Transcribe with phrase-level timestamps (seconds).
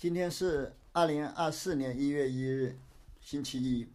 [0.00, 2.74] 今天是二零二四年一月一日，
[3.20, 3.86] 星期一。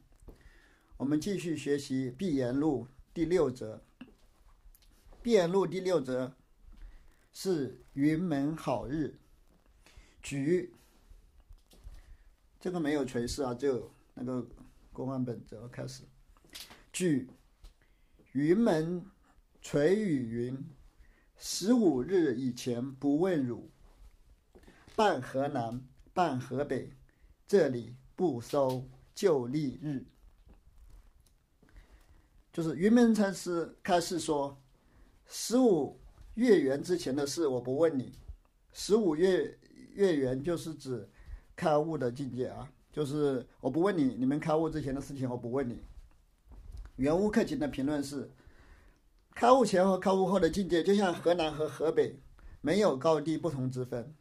[0.97, 3.77] 我们继续学习《闭言录》第六则。
[5.23, 6.35] 《闭言录》第六则
[7.33, 9.17] 是云门好日。
[10.21, 10.71] 举
[12.59, 14.47] 这个没有垂饰啊，就那个
[14.93, 16.03] 公案本则开始。
[16.93, 17.27] 举
[18.33, 19.03] 云门
[19.59, 20.65] 垂雨云：
[21.35, 23.71] 十五日以前不问汝，
[24.95, 25.83] 办河南。
[26.15, 26.89] 半河北，
[27.45, 30.05] 这里不收旧历日。
[32.53, 34.57] 就是云门禅师开始说
[35.27, 35.99] ：“十五
[36.35, 38.13] 月圆之前的事，我不问你。
[38.71, 39.59] 十五月
[39.93, 41.05] 月圆就是指
[41.53, 45.83] 开悟的境界啊，就是我不问你，你们开悟之前的事情我不问你。”
[46.95, 48.31] 圆悟克勤的评论是
[49.35, 52.17] ：“开悟前和开悟后的境界，就像河南和河北，
[52.61, 54.15] 没有高低不同之分。”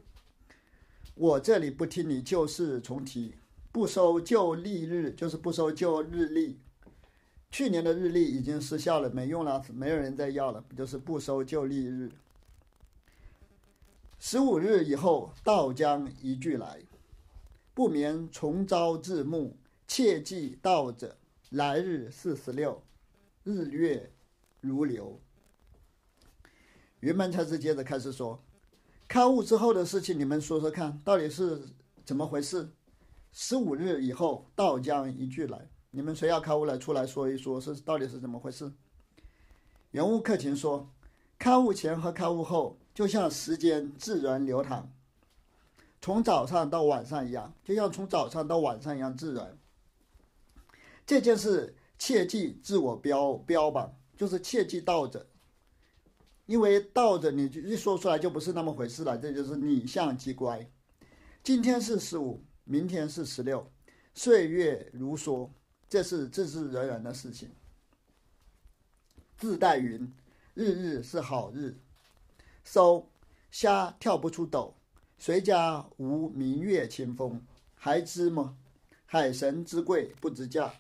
[1.14, 3.37] 我这里不听你旧事重提，
[3.70, 6.59] 不收旧历日，就是不收旧日历。
[7.52, 12.10] 去年的日历已经失效了，没用了，没有人再要了，就是不收旧历日。
[14.18, 16.82] 十五日以后，道将一句来，
[17.74, 19.56] 不眠重朝至暮，
[19.87, 21.16] 切记道者，
[21.51, 22.82] 来日四十六，
[23.45, 24.10] 日月
[24.60, 25.21] 如流。
[26.99, 28.43] 云门禅师接着开始说。
[29.15, 31.68] 开悟之后的事情，你们说说看，到底是
[32.04, 32.68] 怎么回事？
[33.30, 38.73] 十五日以后，道将一句来，你们谁要开悟了，出来说一说，是到底是怎么回事？
[39.93, 40.90] 圆悟克勤说，
[41.38, 44.90] 开悟前和开悟后，就像时间自然流淌，
[46.01, 49.56] 从早上到晚上一样，就像从早上到晚上一样自然。
[51.06, 55.28] 这件事切记自我标标榜，就是切记道者。
[56.46, 60.70] 因为倒着你就一说出来就不是那么回事了，这就是拟像机乖。
[61.42, 63.70] 今天是十五，明天是十六，
[64.14, 65.48] 岁月如梭，
[65.88, 67.50] 这是自自然然的事情。
[69.38, 70.12] 自带云，
[70.53, 71.78] 日日是好日。
[72.62, 73.10] 收
[73.50, 74.75] 虾跳不出斗，
[75.19, 77.43] 谁家无明月清风？
[77.75, 78.56] 还知么？
[79.06, 80.75] 海神之贵不知价。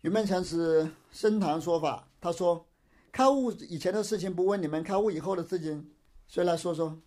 [0.00, 2.66] 云门禅师升堂说法，他说。
[3.12, 5.90] 开悟以前的事情不问你们，开悟以后的事情
[6.26, 6.98] 谁来说说？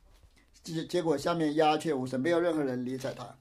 [0.62, 3.36] 结结果下面鸦雀无声，没有任何人理睬他，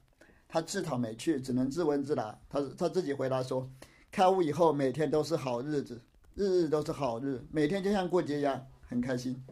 [0.47, 2.39] 他自讨没趣，只能自问自答。
[2.49, 3.69] 他他自己回答说
[4.11, 6.01] ：“开悟以后每天都是好日子，
[6.33, 9.43] 日日都是好日，每天就像过节一样，很开心。”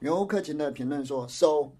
[0.00, 1.76] 圆悟克勤的评论说：“收。”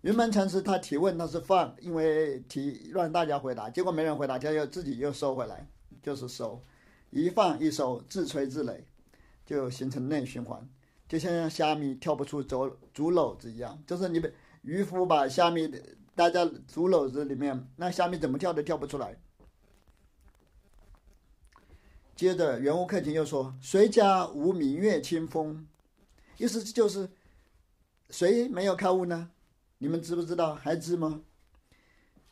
[0.00, 5.66] 云门禅师他提问他是放，因为提让大家回答，结果没人回答，他又自己又收回来，
[6.02, 6.62] 就是收，
[7.10, 8.82] 一放一收，自吹自擂。
[9.46, 10.66] 就形成内循环，
[11.06, 14.32] 就像虾米跳不出竹竹篓子一样，就是你们
[14.62, 15.70] 渔夫把虾米
[16.14, 19.14] 待在竹篓子里面，那虾米怎么跳都跳不出来。
[22.16, 25.66] 接着圆悟克勤又说：“谁家无明月清风？”
[26.38, 27.10] 意思就是
[28.08, 29.30] 谁没有开悟呢？
[29.76, 30.54] 你们知不知道？
[30.54, 31.20] 还知吗？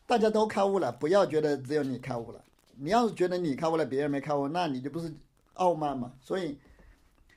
[0.07, 2.43] 大家都开悟了，不要觉得只有你开悟了。
[2.77, 5.13] 你要是觉得你开悟了，别人没开悟，那你就不是
[5.53, 6.15] 傲慢嘛。
[6.23, 6.57] 所以。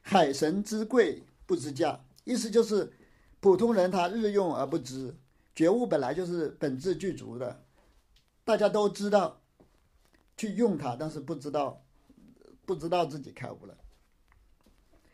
[0.07, 2.93] 海神之贵不知价，意思就是
[3.39, 5.16] 普通人他日用而不知，
[5.55, 7.63] 觉悟本来就是本质具足的，
[8.44, 9.41] 大家都知道
[10.38, 11.83] 去用它，但是不知道
[12.67, 13.75] 不知道自己开悟了。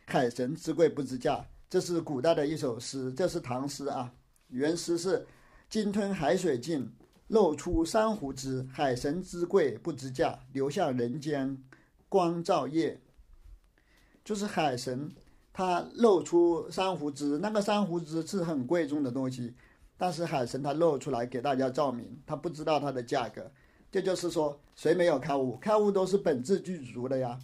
[0.08, 4.14] 海神之贵不知价，这是古代的一首诗，这是唐诗啊。
[4.50, 5.26] 原诗是：
[5.70, 6.92] 鲸吞海水尽，
[7.30, 8.68] 露出珊瑚枝。
[8.70, 11.58] 海神之贵不知价，流向人间
[12.10, 13.00] 光照夜。
[14.24, 15.12] 就是海神，
[15.52, 19.54] 他露出珊瑚枝，那个珊瑚枝是很贵重的东西，
[19.98, 23.52] 但是海神他露出来给大家照明，他不知道它的价格。
[23.92, 25.58] 这就是说，谁没有开悟？
[25.58, 27.38] 开悟都是本质具足的呀。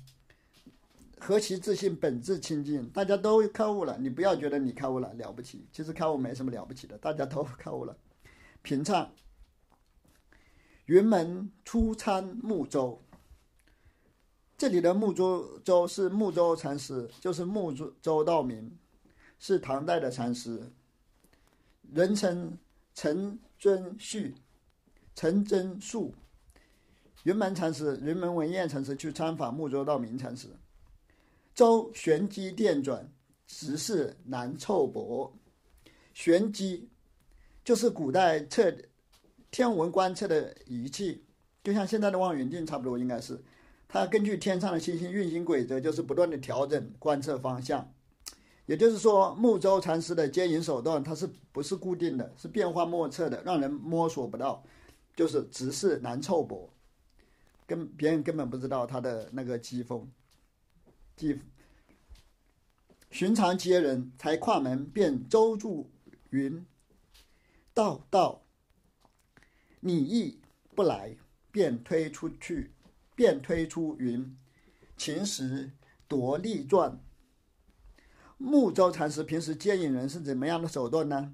[1.19, 3.97] 何其自信，本质清净，大家都开悟了。
[3.99, 7.97] 你不要觉得你开悟了了不起，其实开悟没什么了不起的，大家都 开悟了。
[8.61, 9.11] 平唱，
[10.85, 13.01] 云门出参木舟。
[14.57, 18.75] 这里的木舟舟是木舟禅师，就是木舟舟道明，
[19.37, 20.59] 是唐代的禅师，
[21.93, 22.57] 人称
[22.95, 24.33] 陈遵旭、
[25.13, 26.11] 陈真树。
[27.23, 30.47] 云门禅师、云门文彦禅师去参访木舟道明禅师。
[31.53, 33.07] 舟旋机电转，
[33.45, 35.31] 直是难凑薄。
[36.15, 36.89] 旋机
[37.63, 38.73] 就是古代测
[39.51, 41.23] 天文观测的仪器，
[41.63, 43.39] 就像现在的望远镜差不多，应该是。
[43.87, 47.93] 它根据天上的星星运行规则，就是不断的调整观测方向。
[48.65, 54.61] 也就是说，木舟禅师的接引手段，它是不是固定的，是变幻莫测的，让人摸索不到，
[55.15, 56.69] 就是直视难凑薄，
[57.65, 60.11] 跟别人根本不知道他的那个机锋。
[61.15, 61.39] 即
[63.09, 65.89] 寻常接人，才跨门便周住
[66.31, 66.65] 云
[67.73, 68.43] ：“道道，
[69.79, 70.41] 你亦
[70.75, 71.15] 不来，
[71.51, 72.71] 便推出去，
[73.17, 74.37] 便推出云。
[74.95, 75.71] 秦时
[76.07, 77.01] 夺利传。”
[78.37, 81.33] 木舟禅师平时接引人是怎么样的手段呢？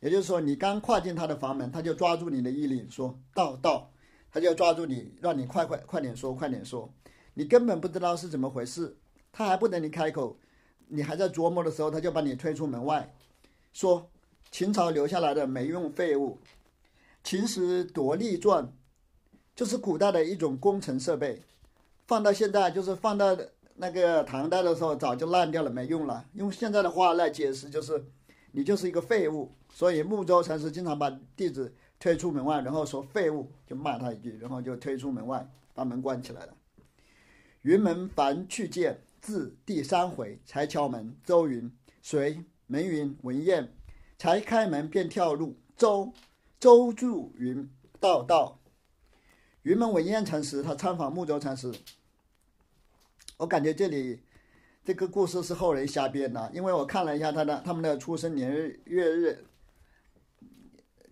[0.00, 3.90] 也就是说，你刚跨进他的房门，他就抓住你的衣领，说道道，
[4.30, 6.92] 他就抓住你，让你快快快点说，快点说。
[7.32, 8.98] 你根本不知道是怎么回事，
[9.32, 10.38] 他还不等你开口，
[10.88, 13.14] 你还在琢磨的时候，他就把你推出门外，
[13.72, 14.10] 说
[14.50, 16.38] 秦朝留下来的没用废物。
[17.24, 18.70] 秦时夺利传，
[19.54, 21.42] 就是古代的一种工程设备，
[22.06, 23.36] 放到现在就是放到。
[23.74, 26.24] 那个唐代的时候早就烂掉了，没用了。
[26.34, 28.04] 用现在的话来解释，就是
[28.52, 29.50] 你就是一个废物。
[29.72, 36.54] 所以穆州禅师经常把弟子推出门外，然后说废物，就骂他一句，然后就推出门外，把门关起来了。
[37.62, 41.16] 云门凡去见，至第三回才敲门。
[41.24, 41.72] 周云
[42.02, 42.44] 谁？
[42.66, 43.72] 门云文彦。
[44.18, 45.56] 才开门便跳入。
[45.76, 46.12] 周
[46.60, 47.68] 周助云
[47.98, 48.60] 道道。
[49.62, 51.72] 云门文彦禅师他参访木舟禅师。
[53.36, 54.20] 我感觉这里
[54.84, 59.44] 这个故事是后人瞎编的，因为我看了一下他的他们的出生年日月日，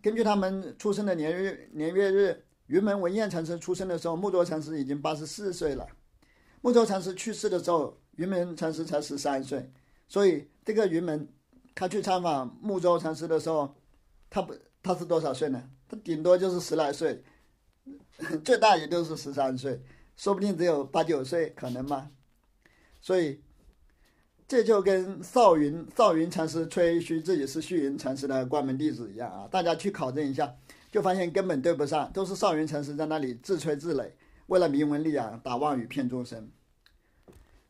[0.02, 5.86] 根据他们出生的年日年月日，云门文彦禅师出生的时候，木舟禅师已经八十四岁了；
[6.60, 9.70] 木舟禅师去世的时候，云门禅师才十三岁。
[10.08, 11.28] 所以这个云门
[11.72, 13.76] 他去参访木舟禅师的时候，
[14.28, 14.52] 他不
[14.82, 15.70] 他是多少岁呢？
[15.88, 17.22] 他顶多就是十来岁，
[18.44, 19.80] 最大也就是十三岁，
[20.16, 22.10] 说不定只有八九岁，可能吗？
[23.00, 23.40] 所以，
[24.46, 29.48] 这就跟少云少云禅师吹嘘自己是虚云禅师的关门弟子一样啊！
[29.50, 30.54] 大家去考证一下，
[30.90, 34.10] 就发现根本对不上，都是少云禅师在那里自吹自擂，
[34.48, 36.50] 为了名闻利养，打妄语骗众生。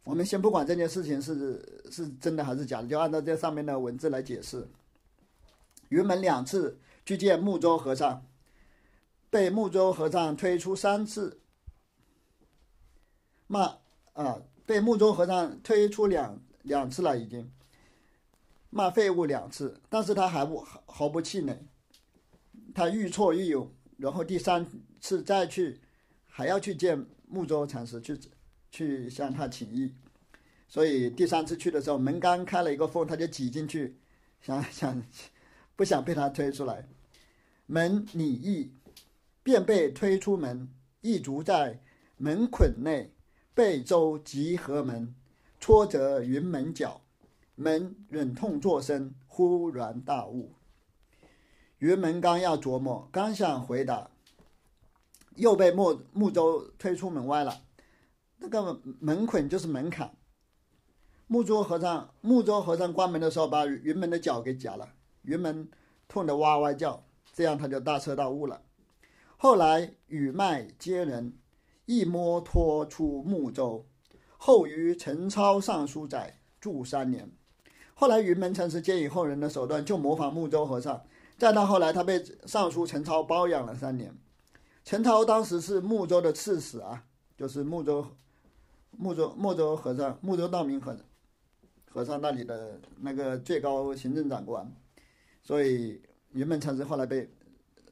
[0.02, 4.66] 我们先不管这件事情是是真的还是假的，就按照这上面的文字来解释。
[5.90, 8.24] 云门两次去见木舟和尚，
[9.30, 11.40] 被木舟和尚推出三次，
[13.46, 13.78] 骂
[14.12, 14.42] 啊！
[14.66, 17.50] 被木舟和尚推出两两次了，已经
[18.70, 21.66] 骂废物两次，但是他还不毫不气馁，
[22.74, 24.64] 他愈挫愈勇，然后第三
[25.00, 25.80] 次再去，
[26.26, 28.18] 还要去见木舟禅师去
[28.70, 29.94] 去向他请益，
[30.68, 33.98] 所以第三次去的时候，门刚开了一个缝，他就挤进去，
[34.40, 35.02] 想想
[35.74, 36.88] 不想被他推出来，
[37.66, 38.72] 门拟意，
[39.42, 40.68] 便被推出门，
[41.00, 41.80] 一足在
[42.16, 43.12] 门捆内。
[43.52, 45.14] 背舟即合门，
[45.58, 47.02] 戳着云门角，
[47.56, 50.52] 门忍痛作声，忽然大悟。
[51.78, 54.10] 云门刚要琢磨，刚想回答，
[55.34, 57.64] 又被木木舟推出门外了。
[58.38, 60.16] 那个门捆就是门槛。
[61.26, 64.88] 木舟和尚木舟和尚关门的时候，把云门的脚给夹了，
[65.22, 65.68] 云门
[66.08, 67.04] 痛得哇哇叫，
[67.34, 68.62] 这样他就大彻大悟了。
[69.42, 71.32] 后来与脉接人。
[71.86, 73.84] 一摸脱出木舟，
[74.36, 77.28] 后于陈超尚书载住三年。
[77.94, 81.02] 后来云门禅师接引后人的手段，就模仿木舟和尚。
[81.36, 84.14] 再到后来，他被尚书陈超包养了三年。
[84.84, 87.02] 陈超当时是木舟的刺史啊，
[87.36, 88.06] 就是木舟
[88.92, 90.96] 木舟木舟和尚木舟道明和
[91.90, 94.70] 和尚那里的那个最高行政长官。
[95.42, 96.00] 所以
[96.30, 97.28] 云门禅师后来被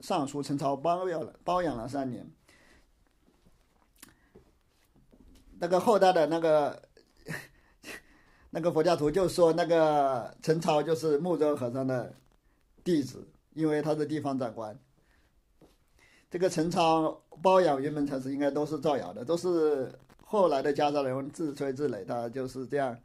[0.01, 2.31] 尚书陈超包养了包养了三年。
[5.61, 6.83] 那个后代的那个
[8.51, 12.15] 那个佛教徒就说，那个陈超就是木舟和尚的
[12.85, 14.79] 弟子，因为他是地方长官。
[16.31, 17.11] 这个陈超
[17.43, 22.97] 包养云门禅师，应该都是造谣的，都是后来的家绍人自吹自擂，他就是这样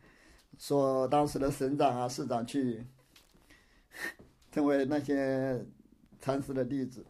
[0.60, 1.08] 说。
[1.08, 2.86] 当时的省长啊、市长去
[4.52, 5.66] 成为那些
[6.24, 7.06] 禅师的弟子。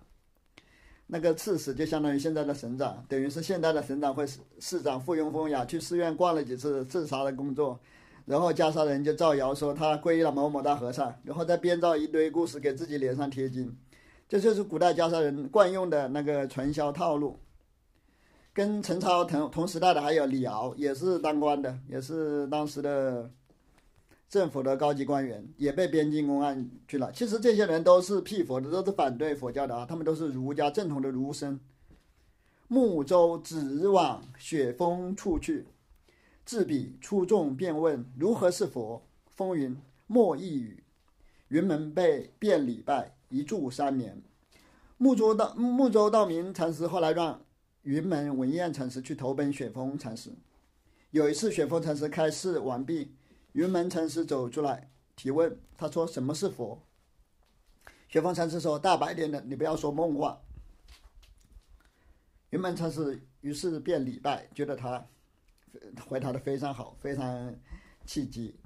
[1.05, 7.79] 那个刺史就相当于现在的省长，等于是现在的省长会市市长附庸风雅，去寺院逛了几次自杀的工作，
[8.25, 13.77] 然后袈裟人就造谣说他皈依了某某大和尚，然后再编造一堆故事给自己脸上贴金，
[14.27, 17.37] 这就是古代袈裟人惯用的那个传销套路。
[18.51, 23.29] 跟陈超同同时代的还有李敖，也是当官的，也是当时的。
[24.33, 27.11] 政府的高级官员也被编进公安去了。
[27.11, 29.85] 其实这些人都是辟佛的，都是反对佛教的啊。
[29.85, 31.59] 他们都是儒家正统的儒生。
[32.67, 35.67] 木舟直往雪峰处去，
[36.43, 39.05] 自彼出众便问如何是佛。
[39.27, 40.83] 风云莫一语。
[41.49, 44.19] 云门被变礼拜，一住三年。
[44.97, 47.39] 木舟道木舟道明禅师后来让
[47.83, 50.31] 云门文彦禅师去投奔雪峰禅师。
[51.11, 53.11] 有一次，雪峰禅师开示完毕，
[53.53, 56.83] 云门禅师走出来提问，他说：“什么是佛？”
[58.09, 60.39] 雪峰禅师说：“大白天的，你不要说梦话。”
[62.51, 65.03] 云门禅师于是便礼拜，觉得他
[66.05, 67.55] 回答的非常好，非常
[68.05, 68.59] 契机，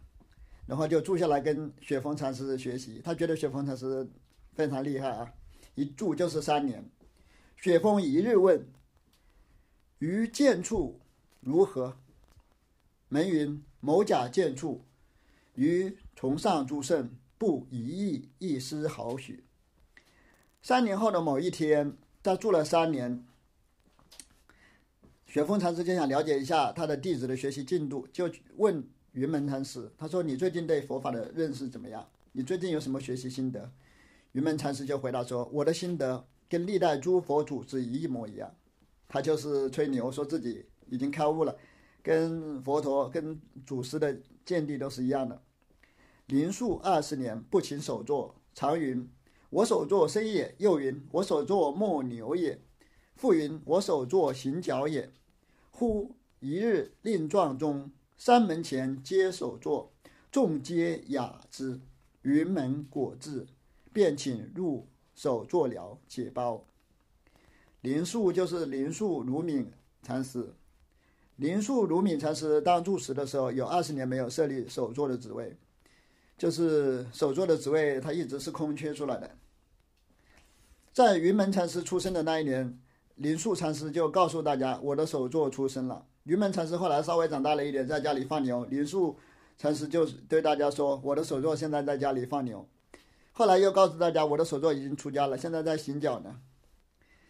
[0.66, 3.02] 然后就住下来跟雪峰禅师学习。
[3.04, 4.10] 他觉得雪峰禅师
[4.54, 5.34] 非常厉害啊，
[5.76, 6.84] 一住就是三年。
[7.56, 8.68] 雪峰一日问
[10.00, 11.00] ：“于见处
[11.40, 11.98] 如何？”
[13.10, 14.84] 门云：“某甲见处，
[15.56, 19.46] 于崇尚诸圣，不一意一丝毫许。”
[20.62, 23.26] 三年后的某一天，他住了三年。
[25.26, 32.06] 雪峰禅师就想了解一下他的弟子的学习进度，就问云门禅师：“他说你最近对佛法的认识怎么样？
[32.34, 33.72] 你最近有什么学习心得？”
[34.34, 38.54] 云门禅师就回答说：“我的心得跟历代诸佛祖师一模一样。”
[39.08, 41.58] 他就是吹牛，说自己已经开悟了。
[42.08, 45.44] 跟佛陀、跟祖师的见地都是一样的。
[46.28, 49.06] 临数二十年，不勤首座，常云
[49.52, 52.62] ：“我首座生也。”又云：“我首座莫牛也。”
[53.18, 55.12] 复云：“我首座行脚也。”
[55.70, 59.92] 忽一日，令状中山门前皆首座，
[60.32, 61.82] 众皆雅之。
[62.22, 63.48] 云门果至，
[63.92, 66.66] 便请入首座了解包。
[67.82, 69.70] 林树就是林树如敏
[70.02, 70.54] 禅师。
[71.38, 75.56] 林树如敏禅师当住持的时候，有二十年没有设立首座的职位，
[76.36, 79.30] 就是首座的职位，他一直是空缺出来的。
[80.92, 82.80] 在云门禅师出生的那一年，
[83.16, 89.16] 林树禅师就告诉大家：“我的首座出生了。”云门禅师后来稍微长大了一点，在家里放牛，林树
[89.60, 92.68] 禅师就对大家说：“我的首座现在在家里放牛。”
[93.32, 96.36] 后来又告诉大家：“我的首座已经出家了，现在在行脚呢。”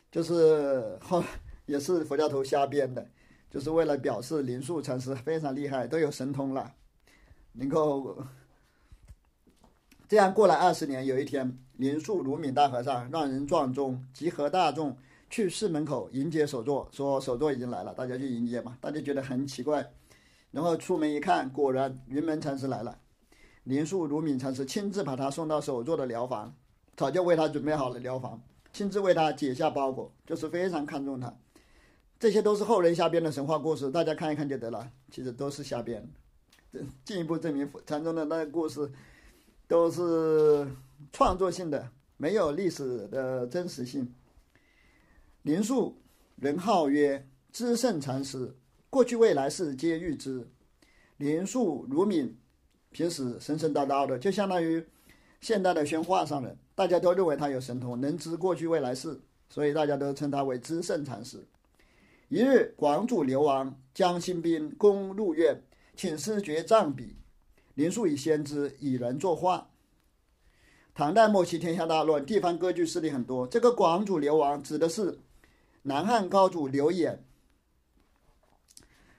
[0.10, 1.22] 就是后
[1.66, 3.06] 也是佛教徒瞎编的。
[3.50, 6.74] 就是为了表示林树禅师非常厉害，都有神通了，
[7.54, 8.24] 能够
[10.08, 11.06] 这样过了二十年。
[11.06, 14.98] 有一天，林树如敏大和尚让人撞钟，集合大众
[15.30, 18.78] 去寺门口迎接首座，说首座已经来了，大家去迎接嘛。
[18.82, 19.92] 大家觉得很奇怪，
[20.52, 23.00] 然后出门一看，果然云门禅师来了。
[23.64, 26.54] 林树如敏禅师亲自把他送到首座的疗房，
[26.96, 31.34] 早就为他准备好了疗房，亲自为他解下包裹，就是非常看重他。
[32.20, 34.92] 这些都是后人瞎编的神话故事，大家看一看就得了。
[35.12, 36.04] 其实都是瞎编，
[36.74, 38.92] 这进一步证明禅宗的那个故事
[39.68, 40.68] 都是
[41.14, 44.12] 创作性的，没有历史的真实性。
[45.44, 45.96] 林树
[46.38, 48.56] 人号曰知圣禅师，
[48.90, 50.48] 过去未来世皆欲知。
[51.18, 52.36] 林树如敏，
[52.90, 54.84] 平时神神叨叨的，就相当于
[55.40, 59.20] 现代的宣化上人，大家都认为他有神通，能知过去未来世，
[59.50, 61.46] 所以大家都称他为知圣禅师。
[62.30, 65.64] 一日，广主流王将新兵攻入院，
[65.96, 67.16] 请师绝藏笔。
[67.76, 69.70] 林树以先知，以人作画。
[70.94, 73.48] 唐代末期，天下大乱，地方割据势力很多。
[73.48, 75.20] 这个广主流王指的是
[75.84, 77.24] 南汉高祖刘演，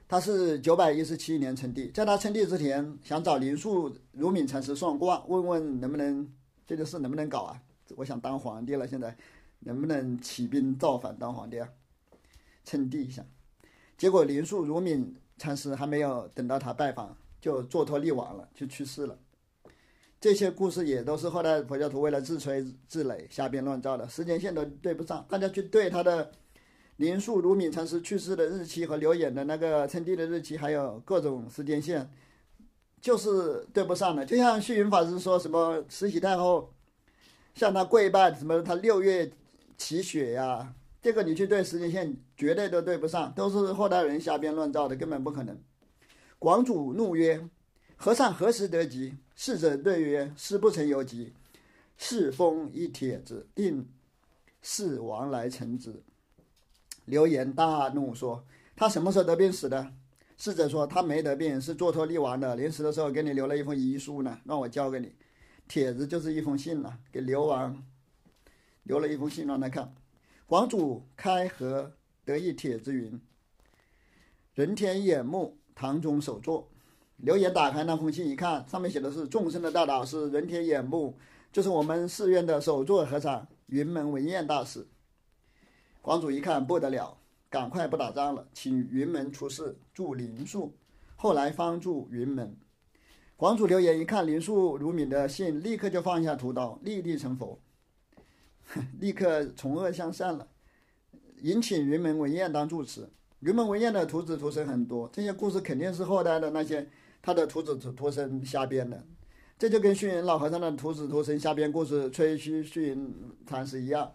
[0.07, 1.87] 他是九百一十七年称帝。
[1.87, 6.31] 在他称帝之前，想找林树如敏禅师算卦，问问能不能
[6.67, 7.59] 这个事能不能搞啊？
[7.95, 9.17] 我想当皇帝了，现在
[9.61, 11.67] 能不能起兵造反当皇帝啊？
[12.63, 13.25] 称帝一下，
[13.97, 19.17] 结果林树如敏禅师还没有等到他拜访，就坐脱立亡了，就去世了。
[20.21, 25.25] 这些故事也都是后来佛教徒为了自吹自擂瞎编乱造的，时间线都对不上。
[25.29, 26.29] 大家去对他的
[26.97, 32.11] 林树如敏禅师去世的日期和刘演的那个称帝的日期，还有各种时间线，
[32.99, 34.25] 就是对不上的。
[34.25, 36.73] 就像虚云法师说什么慈禧太后
[37.55, 39.31] 向他跪拜，什么他六月
[39.77, 40.75] 起雪呀。
[41.01, 45.57] 这个你去对时间线绝对都对不上，都是后代人瞎编乱造的，根本不可能。
[46.37, 47.47] 广主怒曰
[47.95, 51.33] ：“和尚何时得吉？”侍者对曰：“师不曾有吉。”
[51.97, 53.87] 侍封一帖子，令
[54.61, 56.03] 侍王来呈之。
[57.05, 58.43] 刘言大怒说
[58.75, 59.93] ：“他什么时候得病死的？”
[60.37, 62.55] 侍者说：“他没得病，是做托立王的。
[62.55, 65.13] 临死的时候给你留了一封遗书呢，让我交给你。
[65.67, 67.85] 帖子就是一封信了，给刘王
[68.83, 69.93] 留了一封信让他看。”
[70.49, 71.91] 广主开合
[72.25, 73.21] 得一帖子云
[74.55, 76.67] ：“人天眼目，堂中首座。”
[77.17, 81.15] 刘言打开那封信一看，上面写的是众生的大导师人天眼目，
[81.51, 84.87] 就是我们寺院的首座和尚云门文彦大师。
[86.01, 87.15] 广主一看不得了，
[87.47, 90.73] 赶快不打仗了，请云门出世，助灵树，
[91.15, 92.57] 后来方助云门。
[93.35, 97.59] 皇祖刘言一看灵树如敏的信，立刻就放下屠刀，立地成佛，
[98.99, 100.47] 立刻从恶向善了。
[101.41, 103.07] 引请云门文彦当住持。
[103.39, 106.85] 云门文彦的徒子徒孙很多，这些故事肯定是后代的那些
[107.21, 109.01] 他的徒子徒徒孙瞎编的。
[109.57, 113.13] 这就跟虚云老和尚的徒子徒孙瞎编故事吹嘘虚云
[113.47, 114.11] 禅师一样，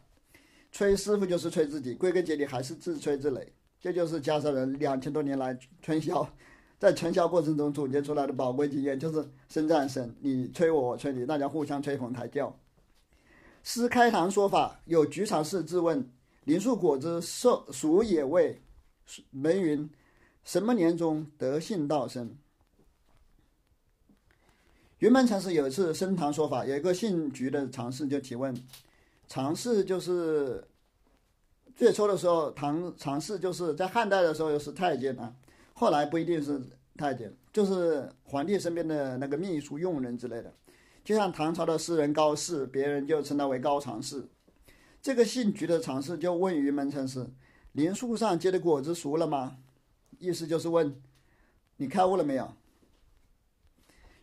[0.70, 3.46] 吹师傅就是吹自己，归根结底还是自吹自擂。
[3.80, 6.26] 这就是袈裟人两千多年来传销，
[6.78, 12.54] 在传销过程中总结出来的宝贵经验，就是身战身，你吹我，我吹你，大家互相吹捧抬轿。
[13.64, 16.06] 诗开堂说法有局常侍自问：
[16.44, 18.60] 林树果子受属野味。
[19.30, 19.90] 门云：
[20.44, 22.36] 什么年中得信道生？
[24.98, 28.54] 云门禅师有一次升堂说法，有一个姓菊的常侍就提问：
[29.28, 30.62] 常侍就是
[31.74, 35.34] 最初的时候，唐常侍就是在汉代的时候又是太监啊，
[35.72, 36.60] 后来不一定是
[36.98, 40.52] 太监，就是皇帝身边的那个秘书佣人之类的。
[41.04, 44.26] 就像唐朝的诗人高适，别人就称他为高常侍。
[45.02, 47.28] 这个姓菊的常侍就问云门禅师。
[47.72, 49.58] 林树上结的果子熟了吗？
[50.18, 51.02] 意思就是问
[51.76, 52.54] 你开悟了没有。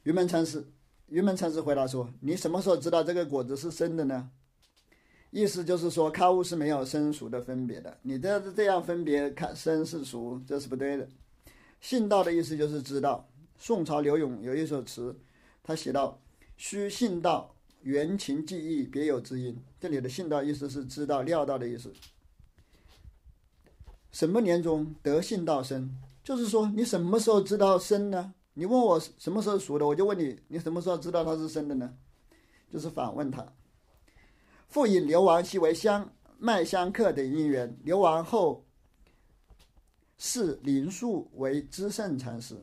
[0.03, 0.65] 云门禅师，
[1.07, 4.31] 云门禅师回答说：“你什么时候知道这个果子是生的呢？”
[5.29, 7.99] 意思就是说开悟是没有生熟的分别的。
[8.01, 11.07] 你这这样分别看生是熟，这是不对的。
[11.81, 13.29] 信道的意思就是知道。
[13.57, 15.19] 宋朝刘永有一首词，
[15.61, 16.20] 他写道
[16.63, 21.91] ：“须信道，缘情记忆，别有知音。”这里的信道意思是知道、料到的意思。
[24.11, 25.91] 什么年中得信道生？
[26.23, 28.35] 就是说，你什么时候知道生呢？
[28.53, 31.97] 你问我什么时候熟的，我就问你，你什么时候知道它是生的呢？
[32.69, 33.43] 就是反问他。
[34.67, 38.63] 复以流亡系为相麦香客等因缘，流亡后
[40.19, 42.55] 视林树为知圣禅师。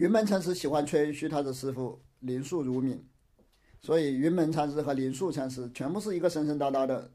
[0.00, 3.06] 云门禅师喜欢吹嘘他的师傅林树如敏，
[3.82, 7.10] 所以云门禅师和林树禅师全部是一个神神叨叨的。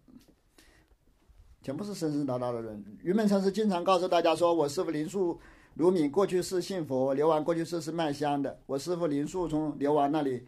[1.63, 2.85] 全部是神神叨叨的人。
[3.01, 5.39] 云门禅师经常告诉大家说：“我师傅林树
[5.73, 8.61] 如敏过去是信佛，流亡过去是是卖香的。
[8.67, 10.45] 我师傅林树从流亡那里、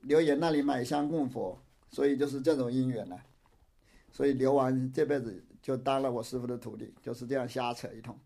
[0.00, 1.60] 流言那里买香供佛，
[1.90, 3.18] 所以就是这种因缘呢。
[4.10, 8.18] 所以流亡这辈子就当了我师傅的徒弟，就是这样瞎扯一通。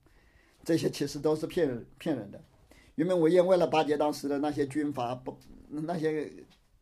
[0.63, 2.41] 这些其实都是骗人骗人的。
[3.01, 5.35] 云门文彦为了巴结当时的那些军阀，不
[5.71, 6.31] 那些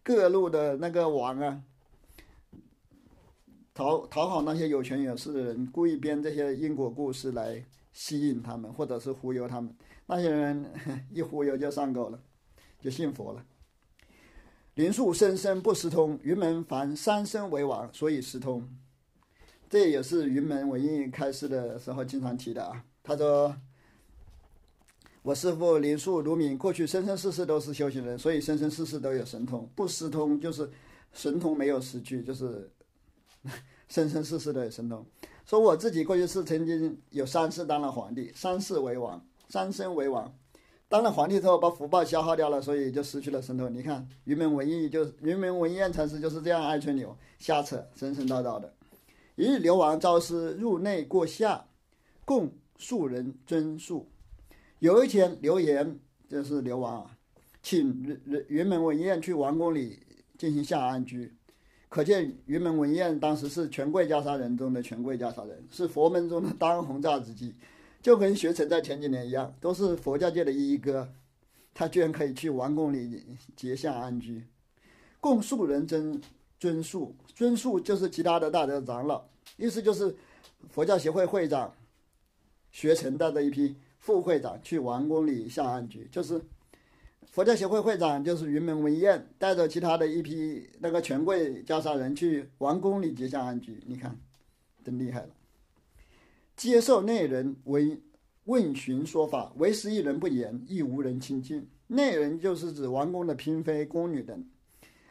[0.02, 1.62] 各路的那个王啊。”
[3.72, 9.72] 讨讨好那些有权有势的人，故意编这些因果故事来吸引他们，或者是忽悠他们。
[10.06, 10.66] 那些人
[11.12, 12.20] 一忽悠就上钩了，
[12.80, 13.44] 就信佛了。
[14.74, 18.68] 林树生生不思通，云门凡三生为王，所以思通。
[19.70, 22.84] 这也是云门文印开示的时候经常提的啊。
[23.04, 23.54] 他说
[25.22, 29.68] ：“我师父林树如敏，过去生生世世都是修行人，所以生生世世都有神通。
[29.74, 30.70] 不失通就是
[31.12, 32.70] 神通没有失去，就是。
[33.88, 35.02] ”生生世世都有神通，
[35.46, 40.30] 说我自己过去是曾经有三世当了皇帝，三世为王，三生为王，
[40.90, 43.72] 当了皇帝之后把福报消耗掉了，所以就失去了神通。
[43.72, 48.70] 你看云门文艺就云门文彦禅师就是这样爱吹牛瞎扯，神神叨叨的。
[49.36, 51.64] 一日流亡朝师入内过夏，
[52.26, 54.06] 供数人尊述。
[54.80, 57.18] 有一天刘言就是刘王啊，
[57.60, 57.88] 请
[58.28, 59.98] 云云门文彦去王宫里
[60.36, 61.34] 进行下安居。
[61.88, 67.54] 可见云门文彦当时是权贵袈裟人中的权贵袈裟人，是佛门中的当红炸子鸡，
[68.00, 71.08] 就跟学成在前几年一样，都是佛教界的一哥。
[71.74, 73.24] 他居然可以去王宫里
[73.56, 74.44] 结下安居，
[75.20, 76.20] 供述人尊
[76.60, 79.24] 尊述，尊述就是其他的大德长老，
[79.56, 80.14] 意思就是
[80.68, 81.74] 佛教协会会长
[82.70, 86.40] 学成带着一批副会长去王宫里下安居，就是。
[87.30, 94.18] 佛教协会会长就是云门文彦，带着其他的一批那个权贵袈裟人去王宫里结下安居，你看，
[94.82, 95.28] 真厉害了。
[96.56, 98.00] 接受内人为
[98.44, 101.68] 问询说法，唯师一人不言，亦无人亲近。
[101.86, 104.44] 内人就是指王宫的嫔妃、宫女等。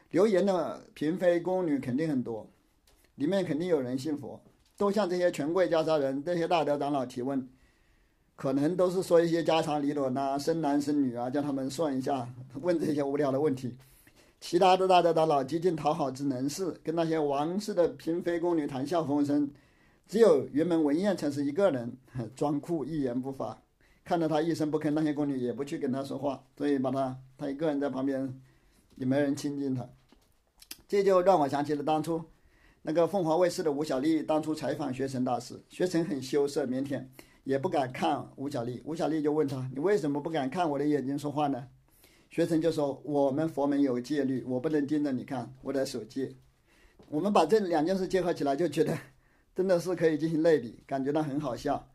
[0.10, 2.50] 留言的嫔妃、宫女肯定很多，
[3.16, 4.42] 里面肯定有人信佛，
[4.76, 7.48] 都向这些权贵袈裟人、这些大德长老提问。
[8.38, 12.30] 可能都是说一些家长里短呐，生男生女啊，叫他们算一下，
[12.62, 13.76] 问这些无聊的问题。
[14.40, 19.50] 其他的大德长老极尽讨好之能事，跟那些王室的嫔妃宫女谈笑风生。
[20.08, 21.98] 只有云门文彦才是一个人
[22.36, 23.60] 装酷，一言不发，
[24.06, 28.40] 看到他一声不吭，那些宫女也不去跟他说话，所以把他他一个人在旁边，
[28.96, 29.90] 也没人亲近他。
[30.88, 32.24] 这就让我想起了当初
[32.84, 37.04] 那个凤凰卫视的吴小莉当初采访学成大师，学成很羞涩腼腆。
[37.48, 38.82] 也不敢看吴小丽。
[38.84, 41.66] 吴小丽就问他：“你为什么不敢看我的眼睛说话呢？”
[42.30, 46.36] 学生就说：“我们佛门有戒律，我不能盯着你看，我得守戒。”
[47.08, 48.98] 我们把这两件事结合起来，就觉得
[49.56, 51.90] 真的是可以进行类比，感觉到很好笑。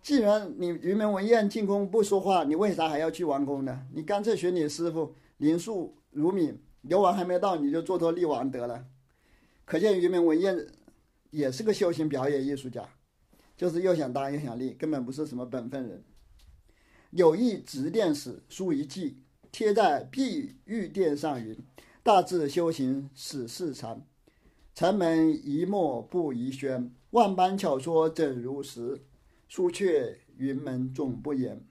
[0.00, 3.86] 既然你云门文彦进宫不说话，你为啥还要去王宫呢？
[3.92, 8.86] 你干脆学你师傅林树如敏，流王还没到，你就做做厉王得了。
[9.66, 10.56] 可见云门文彦
[11.28, 12.88] 也是个修行表演艺术家，
[13.60, 16.02] 就是又想当又想立，根本不是什么本分人。
[17.10, 19.18] 有一执殿史书一记，
[19.52, 21.54] 贴在碧玉殿上云
[22.02, 24.02] ：“大智修行始是禅，
[24.74, 28.98] 禅门一墨不宜宣，万般巧说怎如实？”
[29.46, 31.62] 书却云门总不言，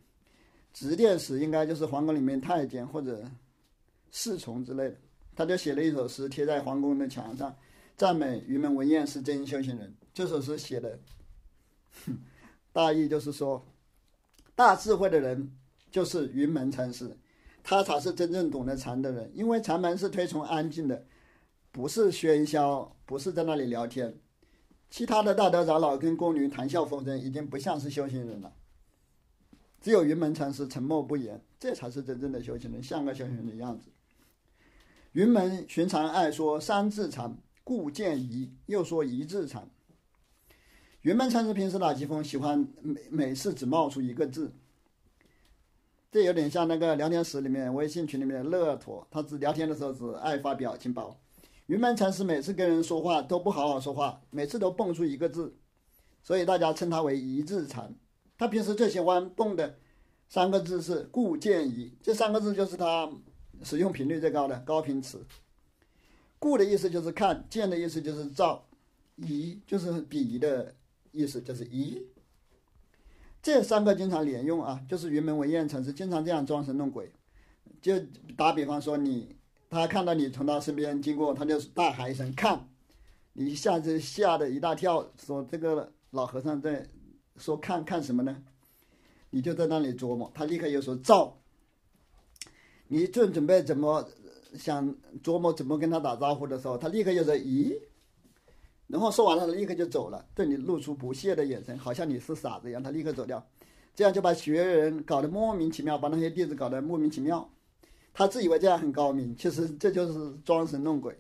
[0.72, 3.26] 执殿使应该就是皇宫里面太监或者
[4.12, 4.96] 侍从之类的。
[5.36, 7.56] 他就写了一首诗，贴在皇宫的墙上，
[7.98, 9.92] 赞美云门文彦是真修行人。
[10.14, 11.00] 这首诗写的
[12.72, 13.66] 大意就是说，
[14.56, 15.52] 大智慧的人
[15.92, 17.18] 就是云门禅师，
[17.64, 19.32] 他才是真正懂得禅的人。
[19.34, 21.06] 因为禅门是推崇安静的，
[21.72, 24.18] 不是喧嚣，不是在那里聊天。
[24.90, 28.54] 其他的大德长老跟宫女谈笑风生，已经不像是修行人了。
[29.82, 33.90] 只有云门禅师沉默不言，这才是真正的修行人，像个修行人的样子。
[35.14, 39.70] 云门寻常爱说三字禅，故见疑，又说一字禅。
[41.04, 44.52] 云门禅师平时打机锋，喜欢每每次只冒出一个字，
[46.12, 51.18] 这有点像那个聊天室里面、微信群里面的乐驼，他只聊天的时候只爱发表情包。
[51.68, 55.56] 云门禅师每次跟人说话都不好好说话，每次都蹦出一个字，
[56.22, 57.96] 所以大家称他为一字禅。
[58.38, 59.78] 他平时最喜欢蹦的
[60.28, 63.10] 三个字是“故见疑”，这三个字就是他
[63.64, 65.26] 使用频率最高的高频词。
[66.40, 68.66] 故的意思就是看，见的意思就是照，
[69.16, 70.76] 疑就是鄙夷的
[71.12, 72.02] 意思，就是咦。
[73.42, 77.12] 这三个经常连用啊，就是云门文彦禅师经常这样装神弄鬼。
[77.82, 78.00] 就
[78.38, 79.36] 打比方说你。
[79.72, 82.68] 他看到你从他身边经过，他就大喊一声“看”，
[83.34, 86.84] 你一下子吓得一大跳，说：“这个老和尚在
[87.38, 88.44] 说看看什么呢？”
[89.30, 91.38] 你就在那里琢磨，他立刻又说“照”，
[92.90, 94.10] 你正准备怎么
[94.56, 94.92] 想
[95.22, 97.80] 琢磨怎么跟他打招呼的时候，他立刻又说“咦”，
[98.90, 102.82] 然后说完了，立刻就走了，对你露出不屑的眼神，好像你是傻子一样。
[102.82, 103.48] 他立刻走掉，
[103.94, 107.48] 这样就把学人搞得莫名其妙，把那些弟子搞得莫名其妙。
[108.12, 111.16] 他自以为这样很高明，其实这就是装神弄鬼。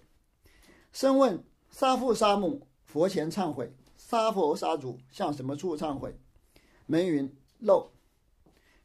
[0.91, 6.17] 深问杀父杀母，佛前忏悔；杀佛杀祖，向什么处忏悔？
[6.87, 7.91] 门云漏。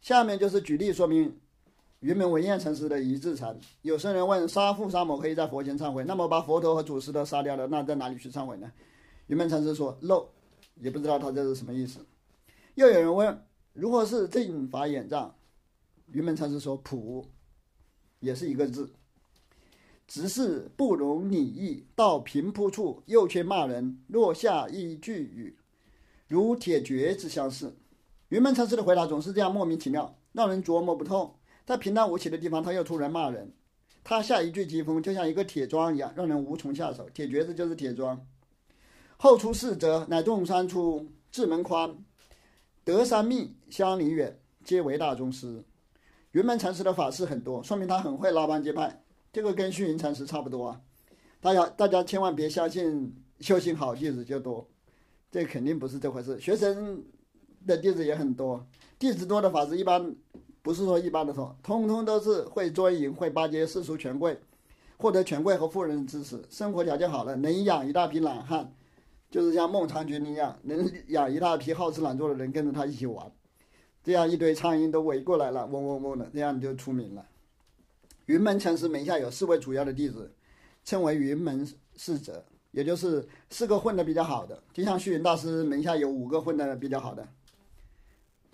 [0.03, 1.41] 下面就是举例说明
[2.05, 3.59] 云门文彦禅师的一字禅。
[3.81, 8.71] 有僧人问：杀父杀母可以在佛前忏悔，那么把佛陀和祖师都杀掉了，那在哪里去忏悔呢？
[9.29, 10.29] 云门禅师说漏，
[10.75, 12.01] 也不知道他这是什么意思。
[12.75, 15.35] 又有人问：如何是正法眼障？
[16.13, 17.25] 云门禅师说普。
[18.21, 18.91] 也是一个字，
[20.07, 21.87] 只是不容你意。
[21.95, 24.03] 到平铺处，又却骂人。
[24.09, 25.57] 落下一句语，
[26.29, 27.75] 如铁橛之相似。
[28.29, 31.39] 云门禅师的回答总是这样莫名其妙，让人琢磨不透。
[31.65, 33.53] 在平淡无奇的地方，他又突然骂人。
[34.03, 37.09] 他下一句疾风，就像一个铁桩一样，让人无从下手。
[37.11, 38.27] 铁橛子就是铁桩。
[39.17, 41.97] 后出四则，乃洞山出，智门宽，
[42.85, 45.65] 德山密，相邻远，皆为大宗师。
[46.33, 49.03] 云门禅师的法事很多，说明他很会拉帮结派。
[49.33, 50.81] 这个跟虚云禅师差不多啊。
[51.41, 54.69] 大家大家千万别相信修行好弟子就多，
[55.31, 56.39] 这肯定不是这回事。
[56.39, 57.03] 学生
[57.67, 58.67] 的弟子也很多，
[58.99, 60.15] 弟子多的法师一般
[60.65, 64.41] 不是说一般的说，通通都是会专营、会巴结世俗权贵，
[64.97, 68.73] 获得权贵和富人的支持，生活条件好了，能养一大批懒汉，
[69.31, 73.31] 就是像孟尝君一样，能养一大批好吃懒做的人跟着他一起玩。
[74.03, 77.27] 这样一堆苍蝇都围过来了，嗡嗡嗡的，这样就出名了。
[78.25, 80.33] 云门禅师门下有四位主要的弟子，
[80.83, 84.63] 称为云门四者，也就是四个混的比较好的。
[84.73, 87.29] 就像虚云大师门下有五个混的比较好的，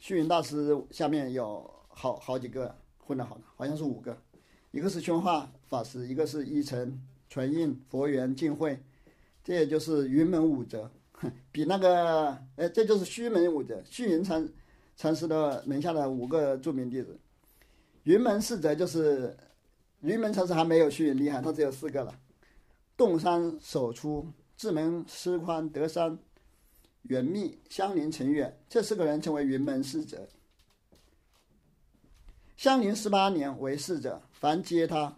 [0.00, 4.16] 虚云大师下面有好好几个混的好的，好像是五个，
[4.70, 8.82] 一个是宣化法师，一个是一尘、纯印、佛缘、净慧，
[9.44, 10.90] 这也就是云门五哲，
[11.52, 14.48] 比那个，哎，这就是虚门五哲，虚云禅。
[14.96, 17.18] 禅师的门下的五个著名弟子，
[18.02, 19.34] 云门四哲就是
[20.02, 22.14] 云门禅师还没有虚云厉害，他只有四个了。
[22.98, 24.26] 洞山首出，
[24.58, 26.18] 智门师宽，德山
[27.04, 30.28] 远密，相邻陈远，这四个人称为云门四哲。
[32.60, 35.16] 相邻十八年为侍者，凡接他，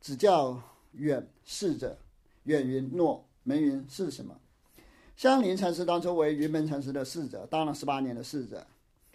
[0.00, 1.98] 只叫远侍者。
[2.44, 4.38] 远云诺门云是什么？
[5.16, 8.64] 香林禅师当初为云门禅师的侍者，当了十八年的侍者。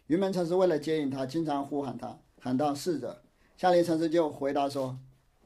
[0.07, 3.23] 云门禅师为了接引他，经常呼喊他，喊到侍者。
[3.55, 4.99] 香林禅师就回答说：“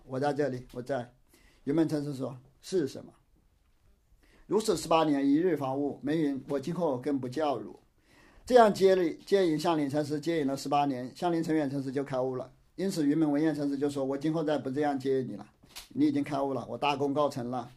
[0.07, 1.13] 我在这里，我在。”
[1.65, 3.13] 云门禅师说：“是什么？”
[4.47, 7.79] 如此十八年，一日方悟，没云：“我今后更不教汝。”
[8.47, 12.49] 这样接力接引向林禅师，接引了十八年，向林成远禅师就开悟了。
[12.77, 15.45] 因此，云门文彦禅师就说：“我今后再不这样接你了，
[15.89, 17.69] 你已经开悟了，我大功告成了。”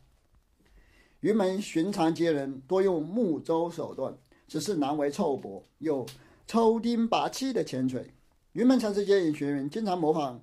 [1.22, 6.06] 云门寻常接人，多用木舟手段，只是难为凑薄，有
[6.46, 8.14] 抽钉拔气的前锤。
[8.52, 10.40] 云门禅师接引学员，经常模仿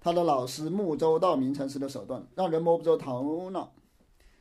[0.00, 3.74] 他的老师木舟道明禅师的手段，让人摸不着头脑。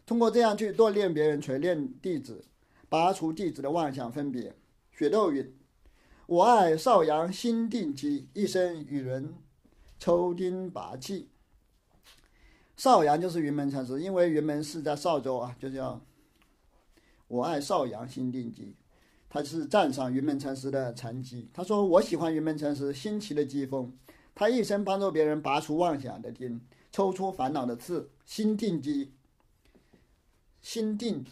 [0.05, 2.45] 通过这样去锻炼别人，锤炼弟子，
[2.87, 4.55] 拔除弟子的妄想分别。
[4.95, 5.53] 雪窦云
[6.27, 9.35] ：“我爱少阳心定机，一生与人
[9.99, 11.29] 抽钉拔气。”
[12.77, 16.01] 邵阳就是云门禅师，因为云门是在邵州啊，就叫
[17.27, 18.75] 我爱邵阳心定机，
[19.29, 21.49] 他是赞赏云门禅师的禅机。
[21.53, 23.95] 他说：“我喜欢云门禅师新奇的机锋，
[24.35, 28.09] 他一生帮助别人拔出妄想的钉，抽出烦恼的刺。
[28.25, 29.11] 心定机，
[30.61, 31.25] 心定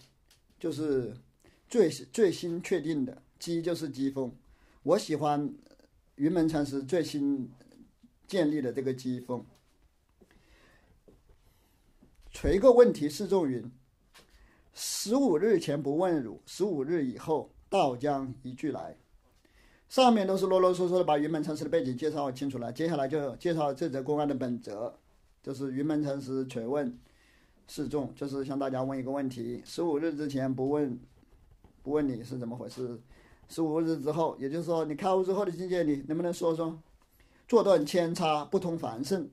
[0.59, 1.15] 就是
[1.67, 4.31] 最最新确定的机，就是机锋。
[4.83, 5.51] 我喜欢
[6.15, 7.49] 云门禅师最新
[8.27, 9.43] 建立的这个机锋。”
[12.31, 13.69] 锤个问题示众云：
[14.73, 18.95] 十五日前不问汝，十五日以后道将一句来。
[19.89, 24.97] 上面都是啰啰嗦嗦的把云门禅师的背景介绍清楚了，接下来就介绍这则公案的本则，
[25.43, 26.97] 就是云门禅师锤问
[27.67, 30.97] 示众，就是向大家问一个问题：十五日之前不问，
[31.83, 32.97] 不问你是怎么回事；
[33.51, 36.79] 十五日之后，也就是说你开悟之后的境界，你能不能说说？
[37.47, 39.29] 坐断千差，不通凡圣，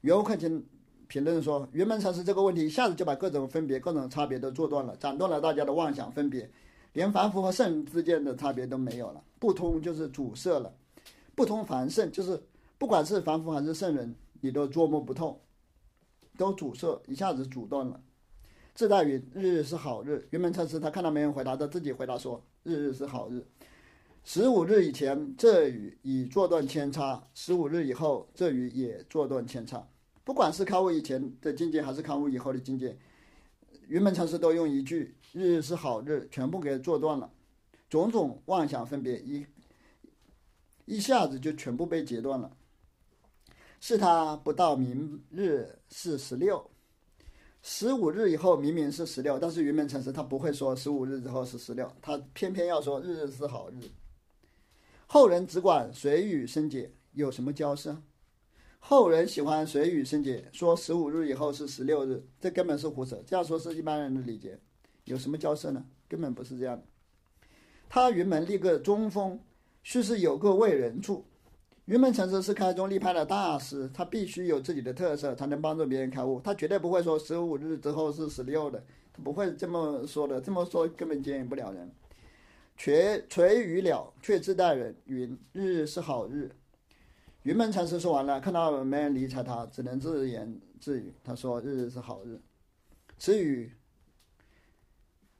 [0.00, 0.64] 有可能。
[1.06, 6.50] 评论说，云门禅师这个问题一下子就把各种分别、各种差别都做断了，斩断了大家的妄想分别，
[6.92, 9.24] 连凡夫和圣人之间的差别都没有了。
[9.38, 10.70] 不通就是阻塞了，
[11.34, 12.42] 不通凡圣就是
[12.76, 15.40] 不管是凡夫还是圣人，你都捉摸不透，
[16.36, 17.98] 都阻塞，一下子阻断了。
[18.74, 20.28] 自带云：日日是好日。
[20.30, 23.42] 云门禅师他看到没人回答，他自己回答说：日日是好日。
[24.24, 29.88] 十五日以前，这雨已做断扦差；十五日以后，这雨也做断扦差。
[30.22, 32.94] 不管是开悟以前的境界，还是开悟以后的境界，
[33.88, 37.30] 云门禅师都用一句“日日是好日”全部给做断了，
[37.88, 39.46] 种种妄想分别一
[40.84, 42.54] 一下子就全部被截断了。
[43.80, 46.70] 是他不到明日是十六，
[47.62, 53.76] 十五日以后明明是十六，但是云门禅师他不会说十五日之后是十六，他偏偏要说日日是好日。
[55.10, 57.96] 后人只管随语生解，有什么交涉？
[58.78, 63.18] 后人喜欢随语生解，说十五日以后是十六日，这根本是胡扯。
[63.26, 64.58] 这样说是一般人的理解，
[65.04, 65.82] 有什么交涉呢？
[66.10, 66.82] 根本不是这样的。
[67.88, 69.40] 他云门立个中锋，
[69.82, 71.24] 须是有个为人处。
[71.86, 76.38] 云门禅师是开宗立派的大师，他必须有自己的特色，才能帮助别人开悟。
[76.38, 80.38] 他绝对不会说十五日之后是十六的，他不会这么说的。
[80.38, 81.90] 这么说根本接引不了人。
[82.78, 86.50] 却垂于了，却自待人云：日日是好日。
[87.42, 91.12] 云门禅师说完了，看到没人理睬他，只能自言自语。
[91.24, 92.40] 他说：“日日是好日。”
[93.18, 93.72] 此语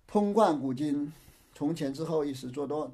[0.04, 1.12] 通贯古今，
[1.54, 2.90] 从前之后一时作断。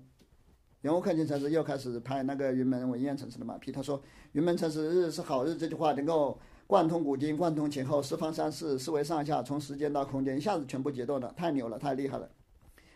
[0.82, 3.72] 圆悟克勤禅师又开始拍那个云门文彦禅师的马屁。
[3.72, 4.02] 他说
[4.32, 12.28] ：“云门禅师日日是好日这句话能够贯通古今，贯通前后四方三世，四维上下，从时间到空间一下子全部截断了，太牛了，太厉害了。”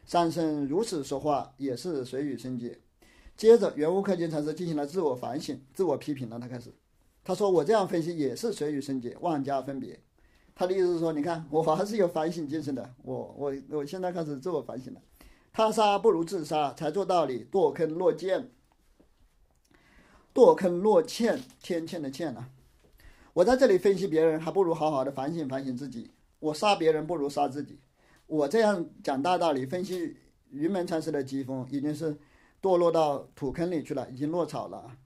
[0.08, 2.78] 三生如此说话，也是随语生解。
[3.36, 6.40] 接着，圆悟克勤禅师进行了自我反省、自我批评了。
[6.40, 6.72] 他开始，
[7.22, 10.00] 他说：“我这样分析也是随语生解，妄加分别。”
[10.56, 12.94] 他的意思是说：“你看，我还是有反省精神的。
[13.02, 15.00] 我、我、我现在开始自我反省了。
[15.52, 17.46] 他杀不如自杀，才做道理。
[17.52, 18.48] 堕坑落剑，
[20.32, 22.48] 堕坑落欠，天堑的堑啊！
[23.34, 26.12] 我在这里分析别人，还不如好好的反省反省自己。
[26.38, 27.78] 我杀别人不如杀自己。
[28.28, 30.16] 我这样讲大道理，分析
[30.50, 32.16] 云门禅师的机锋，已经是。”
[32.60, 34.98] 堕落到土坑里去了，已经落草了。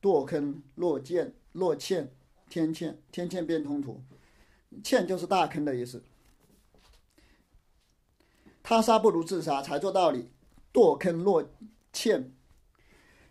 [0.00, 2.08] 堕坑落涧落堑，
[2.48, 4.02] 天堑天堑变通途，
[4.82, 6.02] 堑就是大坑的意思。
[8.62, 10.30] 他杀不如自杀，才做道理。
[10.72, 11.46] 堕坑落
[11.92, 12.30] 堑，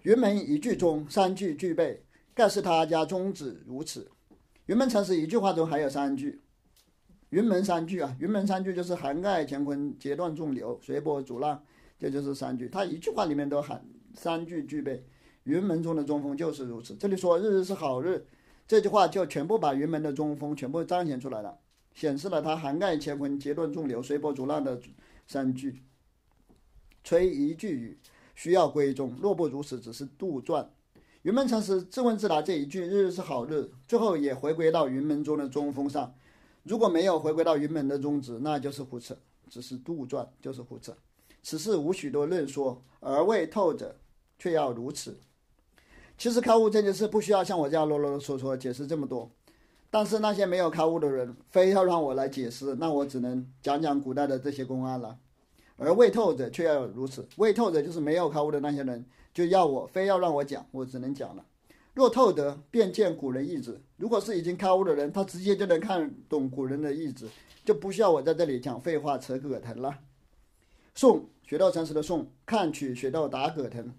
[0.03, 4.11] 云门一句中三句具备，盖是他家宗旨如此。
[4.67, 6.43] 云门禅师一句话中还有三句，
[7.35, 11.61] 云门三句啊，云门三句就是涵盖乾坤，截断众流，随波逐浪。
[11.99, 15.03] 这就是三句，他一句话里面都含三句具备。
[15.43, 16.95] 云门中的中锋就是如此。
[16.95, 18.25] 这里说“日日是好日”，
[18.65, 21.59] 这句话就全部把云门的中锋全部彰显出来了，
[21.93, 24.79] 显示了它涵盖乾坤、截断众流、随波逐浪的
[25.27, 25.83] 三句。
[27.03, 27.99] 吹一句雨，
[28.33, 29.13] 需要归宗。
[29.21, 30.65] 若不如此，只是杜撰。
[31.23, 36.15] 云门禅师自问自答这一句“日日是好日”，最后也回归到云门中的中锋上。
[36.65, 39.15] 如果没有回归到云门的宗旨，那就是胡扯，
[39.47, 40.91] 只是杜撰，就是胡扯。
[41.43, 43.95] 此事无许多论说，而未透者，
[44.39, 45.15] 却要如此。
[46.17, 49.29] 其实开悟这件事不需要像我这样啰啰嗦嗦解释这么多，
[49.91, 55.19] 但是那些没有开悟的人非要让我来解释，那我只能讲讲古代的这些公案了。
[55.77, 61.45] 而未透者却要如此，未透者就是没有开悟的那些人，就要我非要让我讲，我只能讲了。
[61.95, 63.81] 若透得，便见古人意志。
[63.95, 67.25] 如果是已经开悟的人，他直接就能看懂古人的意志，
[67.63, 69.97] 就不需要我在这里讲废话扯葛藤了。
[70.93, 73.93] 宋学道禅师的宋，看取学道打葛藤。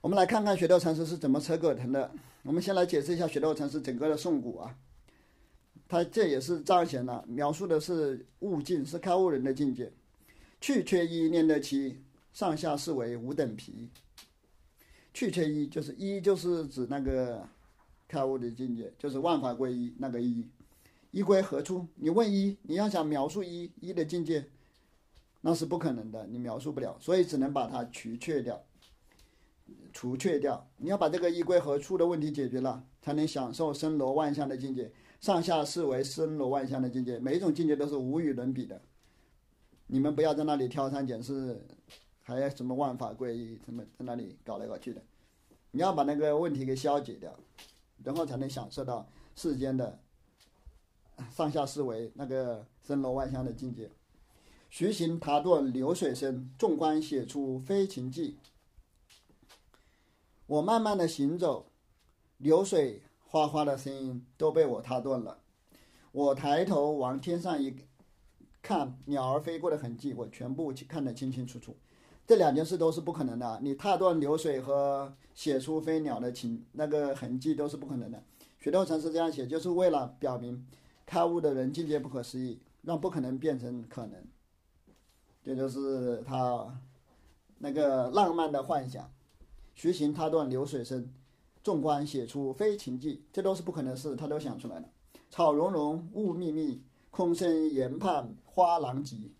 [0.00, 2.10] 我们来看看学道禅师是怎么扯葛藤的。
[2.42, 4.74] 我们先来解释一下学道禅师整个的颂骨啊，
[5.86, 9.92] 他这也是彰显了，描述的是悟境，是开悟人的境界。
[10.62, 12.00] 去缺一，念得其
[12.32, 13.90] 上下是为五等皮。
[15.16, 17.42] 去缺一，就是一，就是指那个
[18.06, 20.46] 开悟的境界，就是万法归一那个一。
[21.10, 21.86] 一归何处？
[21.94, 24.44] 你问一，你要想描述一一的境界，
[25.40, 28.62] 那是不可能的，你描述不了，所以只能把它去却掉。
[29.90, 34.92] 除却掉，你要把这个一归何处的问题解决了，才能享受森罗万象的境界。
[35.22, 38.82] 上下视为森罗万象的境界，每一种境界都是无与伦比的。
[39.86, 41.64] 你们不要在那里挑三拣四，
[42.26, 45.00] 还有什么万法归一，什么在那里搞来搞去的。
[45.70, 47.32] 你要把那个问题给消解掉，
[48.02, 50.00] 然后才能享受到世间的
[51.30, 53.88] 上下思维那个森罗万象的境界。
[54.68, 58.36] 徐行塔顿流水声，纵观写出飞禽记。
[60.48, 61.70] 我慢慢的行走，
[62.38, 65.38] 流水哗哗的声音都被我踏断了。
[66.10, 67.76] 我抬头往天上一
[68.60, 71.76] 看，鸟儿飞过的痕迹，我全部看得清清楚楚。
[72.26, 78.20] 这两件事都是不可能的，你踏断流水和写出飞鸟的情那个痕迹都是不可能的。
[78.58, 80.66] 许道禅师这样写，就是为了表明
[81.06, 84.24] 开悟的人境界不可思议，让不可能变成可能。
[85.44, 86.76] 这就是他
[87.58, 89.08] 那个浪漫的幻想。
[89.76, 91.08] 徐行踏断流水声，
[91.62, 94.88] 纵观写出飞禽记，这都是不可能的事，他都想出来了。
[95.30, 99.30] 草茸茸，雾密密，空生岩畔花狼藉。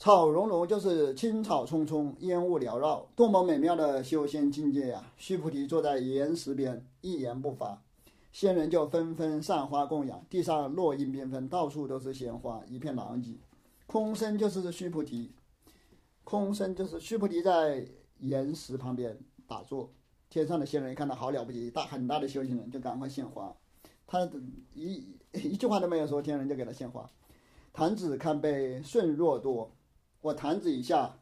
[0.00, 5.12] 草茸茸就是青草葱葱，烟雾缭绕，多么美妙的修仙境界呀！
[5.18, 7.82] 须菩提坐在岩石边，一言不发，
[8.32, 13.34] 仙人就纷纷散花供养，地上落英缤纷，到处都是鲜花，一片狼藉。
[13.86, 15.32] 空身就是须菩提，
[16.24, 17.86] 空身就是须菩提在。
[18.20, 19.90] 岩石旁边打坐，
[20.28, 23.54] 天上的仙人一看到好了不起，大很大的修行人就赶快献花，
[24.06, 24.28] 他
[24.74, 27.08] 一一句话都没有说，天人就给他献花。
[27.72, 29.70] 弹指看悲顺若多，
[30.20, 31.16] 我弹指一下，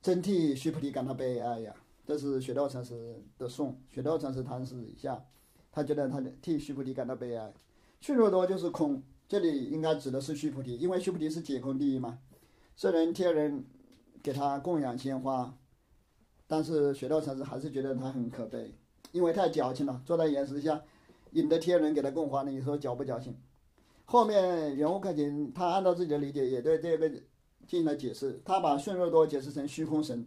[0.00, 1.74] 真替须菩提感到悲哀呀。
[2.06, 5.24] 这是雪道禅师的颂，雪道禅师弹指一下，
[5.70, 7.52] 他觉得他替须菩提感到悲哀。
[8.00, 12.18] 顺若多就是空，这里应该指的是须菩提，因为须菩提是解空第一嘛。
[12.76, 13.64] 圣人天人
[14.22, 15.56] 给他供养鲜花。
[16.46, 18.74] 但是雪道禅师还是觉得他很可悲，
[19.12, 20.82] 因为太矫情了，坐在岩石下，
[21.30, 23.36] 引得天人给他供花，你说矫不矫情？
[24.04, 27.08] 后面圆悟克勤他按照自己的理解也对这个
[27.70, 30.26] 进行了解释，他把顺若多解释成虚空神，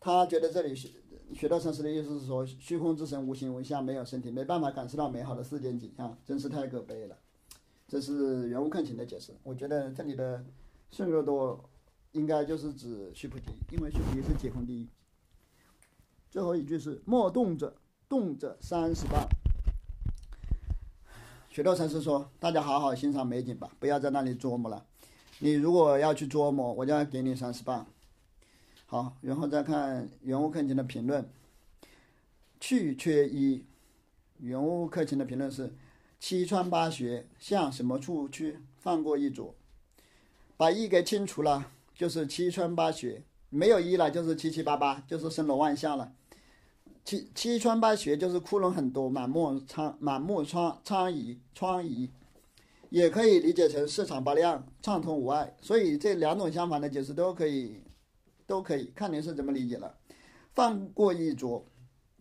[0.00, 0.90] 他觉得这里雪
[1.32, 7.16] 雪道禅师的意思是说虚空之神无形无相，没有身体，没办法感受到美好的世间景象，真是太可悲了。
[7.86, 10.44] 这是圆悟看情的解释，我觉得这里的
[10.90, 11.70] 顺若多
[12.10, 14.88] 应该就是指须菩提，因为须菩提是解空第一。
[16.28, 17.76] 最后一句是“莫动者，
[18.08, 19.24] 动者三十八”。
[21.48, 24.84] 雪道禅师说：“大家好好欣赏美景吧，不要在那里琢磨了。
[25.38, 27.86] 你如果要去琢磨，我就要给你三十棒。”
[28.86, 31.28] 好，然后再看圆悟克勤的评论
[32.60, 33.64] ：“去缺一。”
[34.38, 35.74] 圆悟克勤的评论是
[36.20, 38.60] ：“七穿八穴向什么处去？
[38.78, 39.54] 放过一左，
[40.56, 46.12] 把一给清除了，就是七穿八穴；没有一了，就是七七八八，就是森罗万象了。”
[47.04, 52.08] 七七穿八穴就是窟窿很多，满目疮满目疮疮痍疮痍，
[52.90, 55.56] 也可以理解成市场不亮，畅通无碍。
[55.60, 57.80] 所以这两种相反的解释都可以，
[58.46, 59.96] 都可以看您是怎么理解了。
[60.54, 61.64] 放过一着，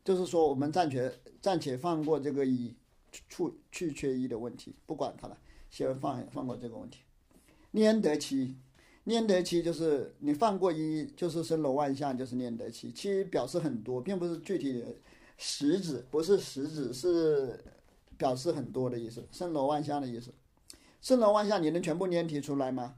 [0.03, 1.11] 就是说我们暂且
[1.41, 2.75] 暂且放过这个一
[3.11, 3.23] 去
[3.71, 5.37] 去缺一的问题，不管它了，
[5.69, 7.01] 先放放过这个问题。
[7.71, 8.55] 念得其。
[9.07, 12.91] 念得七就是你放过一，就是生罗万象，就是念得七。
[12.91, 14.83] 七表示很多，并不是具体
[15.37, 17.63] 实指，不是实指，是
[18.17, 20.33] 表示很多的意思，生罗万象的意思。
[21.05, 22.95] 生罗万象，你能全部念提出来吗？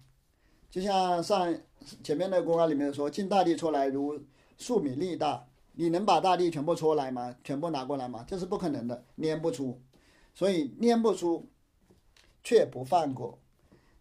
[0.72, 1.53] 就像上
[2.01, 4.18] 前面的公案里面说，进大地出来如
[4.58, 7.36] 数米粒大，你能把大地全部出来吗？
[7.43, 8.24] 全部拿过来吗？
[8.26, 9.82] 这是不可能的，捏不出。
[10.34, 11.49] 所以捏不出，
[12.45, 13.39] 却不放过。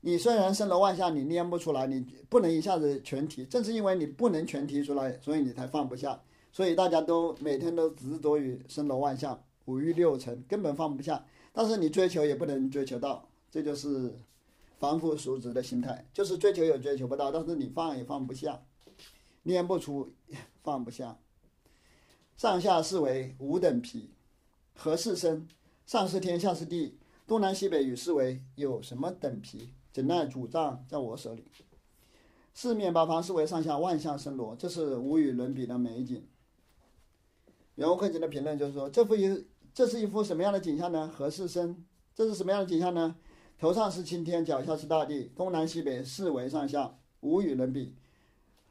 [0.02, 3.44] 你虽然生了万象，你捏不出来，你不能一下子全提。
[3.44, 6.22] 正是因为你不能全提出来，所以你才放不下。
[6.52, 11.26] 所以大家都每天都执着于生罗万象、五欲六尘，根本放不下。
[11.52, 14.14] 但是你追求也不能追求到，这就是
[14.78, 18.62] 凡夫俗子的心态，就是追求也追求不到，但是你放也放不下，
[19.44, 20.12] 念不出，
[20.62, 21.18] 放不下。
[22.36, 24.10] 上下四维五等皮，
[24.74, 25.48] 何事生？
[25.86, 29.72] 上是天，下是地，东南西北与四维有什么等皮？
[29.90, 31.46] 怎奈主杖在我手里？
[32.52, 36.28] 四面八方四维上下万象生罗，这是无与伦比的美景。
[37.76, 39.46] 袁悟空的评论就是说，这幅一。
[39.72, 41.06] 这是一幅什么样的景象呢？
[41.06, 41.84] 何事生？
[42.14, 43.16] 这是什么样的景象呢？
[43.58, 47.94] 头上是青天，脚下是大地，东南西北四维上下无与伦比。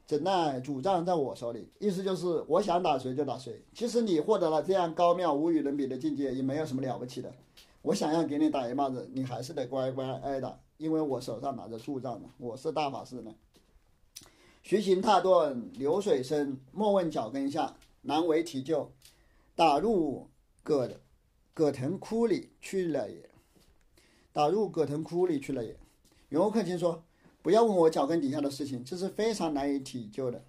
[0.05, 1.67] 怎奈主杖在我手里？
[1.79, 3.63] 意思就是我想打谁就打谁。
[3.73, 7.33] 其实你获得了这样高妙无与伦比的境界，也没有什么了不起的。
[7.81, 13.33] 我想要给你打一棒子，你还是得乖乖挨打，因为我手上拿着树杖呢，我是大法师呢。
[14.61, 18.91] 徐行踏顿，流水深，莫问脚跟下，难为提救，
[19.55, 20.27] 打入。
[20.63, 20.89] 葛
[21.53, 23.29] 葛藤窟里去了也，
[24.36, 25.73] 打入葛藤窟里去了也。
[26.27, 27.01] 云悟空听说，
[27.41, 30.43] 不要问我脚跟底下的事情，这是非常难以体究的。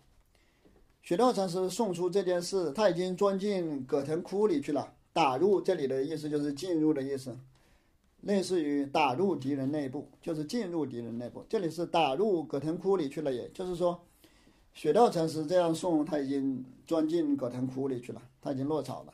[1.04, 4.92] 雪道禅师送出这件事，他已经钻进葛藤窟里去了。
[5.12, 7.38] 打入这里的意思就是进入的意思，
[8.22, 11.44] 类似于打入敌人内部，就是进入敌人内部。
[11.48, 14.00] 这里是打入葛藤窟里去了，也就是说，
[14.74, 19.12] 雪道禅师这样送，他已经钻进葛藤窟里去了，他已经落草了。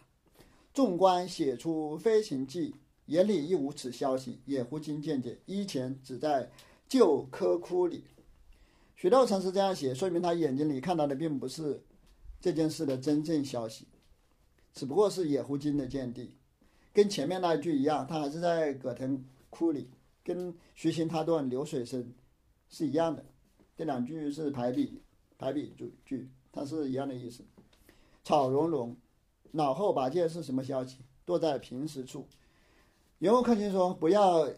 [0.72, 2.74] 纵观写出飞行记，
[3.06, 5.38] 眼里亦无此消息，也忽经见解。
[5.46, 6.50] 依前只在
[6.88, 8.04] 旧科窟里。
[8.96, 11.82] 许道禅师这样写，说明他眼睛里看到的并不是
[12.40, 13.86] 这件事的真正消息，
[14.72, 16.34] 只不过是野狐精的见地，
[16.92, 19.90] 跟前面那一句一样，他还是在葛藤窟里，
[20.22, 22.12] 跟徐行他断流水声
[22.68, 23.24] 是一样的。
[23.76, 25.02] 这两句是排比
[25.36, 27.44] 排比句句，它是一样的意思。
[28.22, 28.96] 草茸茸。
[29.54, 30.98] 脑后拔剑是什么消息？
[31.26, 32.26] 躲在平时处。
[33.22, 34.48] 袁悟空听说，不要，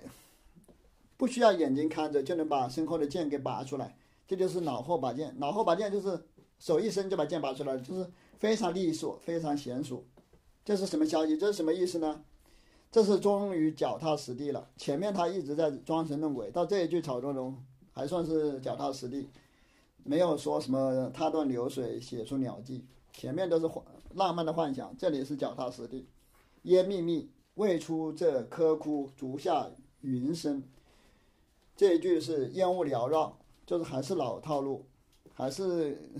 [1.18, 3.94] 不需要眼睛看着就能把身后的剑给拔出来，
[4.26, 5.38] 这就是脑后拔剑。
[5.38, 6.18] 脑后拔剑就是
[6.58, 10.02] 手一伸就把剑拔出来，就是非常利索，非常娴熟。
[10.64, 11.36] 这是什么消息？
[11.36, 12.24] 这是什么意思呢？
[12.90, 14.66] 这是终于脚踏实地了。
[14.78, 17.62] 前面他一直在装神弄鬼，到这一句草作中
[17.92, 19.28] 还算是脚踏实地，
[20.04, 23.84] 没有说什么踏断流水写出鸟迹，前面都是谎。
[24.14, 26.06] 浪漫的幻想，这里是脚踏实地。
[26.62, 30.62] 烟密密，未出这柯枯，足下云深。
[31.76, 34.86] 这一句是烟雾缭绕，就是还是老套路，
[35.32, 36.10] 还是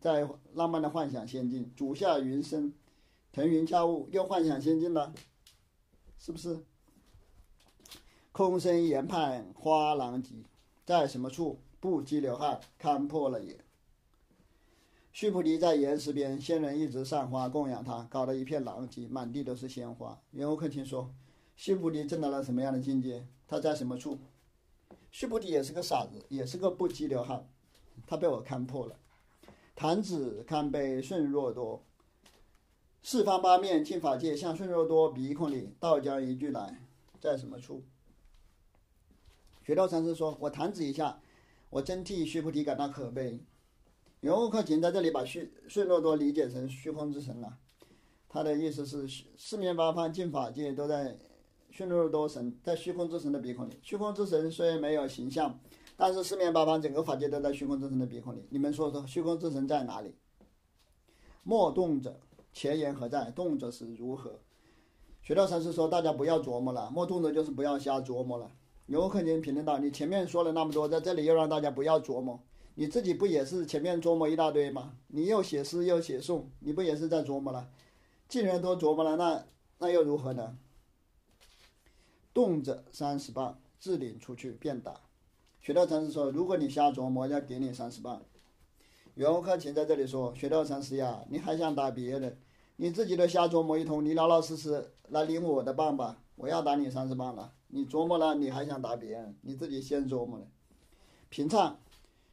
[0.00, 1.72] 在浪漫的幻想仙境。
[1.76, 2.72] 足下云深，
[3.32, 5.12] 腾云驾雾，又幻想仙境了，
[6.18, 6.64] 是不是？
[8.32, 10.34] 空生岩畔花狼藉，
[10.84, 11.60] 在什么处？
[11.78, 13.58] 不羁流汗，看破了也。
[15.12, 20.18] 须菩提在岩石边，仙人一直散花供养他，搞得一片狼藉，满地都是鲜花。
[20.30, 21.14] 袁悟空听说，
[21.54, 23.26] 须菩提证到了什么样的境界？
[23.46, 24.18] 他在什么处？
[25.10, 27.46] 须菩提也是个傻子，也是个不羁流汉，
[28.06, 28.96] 他被我看破了。
[29.74, 31.84] 弹指堪悲顺若多，
[33.02, 36.80] 四方八面进法界，向顺若多鼻孔里倒将一句来，
[37.20, 37.82] 在什么处？
[39.62, 41.20] 学道禅师说：“我弹指一下，
[41.68, 43.38] 我真替须菩提感到可悲。”
[44.22, 47.58] 袁悟空仅在这里把虚顺若多理解成虚空之神了，
[48.28, 49.04] 他的意思是
[49.36, 51.18] 四面八方进法界都在
[51.72, 53.80] 顺若多神在虚空之神的鼻孔里。
[53.82, 55.58] 虚空之神虽然没有形象，
[55.96, 58.46] 但是四面八方整个法界都在虚空之神的鼻孔里。
[58.50, 60.14] 你们说说，虚空之神在哪里？
[61.42, 62.20] 莫动者，
[62.52, 63.28] 前言何在？
[63.32, 64.38] 动者是如何？
[65.20, 68.52] 学道禅师说，大家不要琢磨了，莫动者就是不要瞎琢磨了。
[68.86, 72.40] 袁悟空经评论道：你前面说了那么多，在这里又让大家不要琢磨。
[72.74, 74.96] 你自己不也是前面琢磨一大堆吗？
[75.08, 77.68] 你又写诗又写颂，你不也是在琢磨了？
[78.28, 79.44] 既然都琢磨了，那
[79.78, 80.56] 那又如何呢？
[82.32, 84.94] 动者三十棒，自领出去便打。
[85.60, 88.22] 学道禅师说：“如果你瞎琢磨，要给你三十棒。”
[89.14, 92.38] 袁悟空请在这里说：“学道禅师呀，你还想打别人？
[92.76, 96.22] 你自己都瞎琢磨一通，你老老实实来领我的棒吧！
[96.36, 97.52] 我要打你三十棒了。
[97.68, 99.36] 你琢磨了，你还想打别人？
[99.42, 100.46] 你自己先琢磨了。”
[101.28, 101.78] 平唱。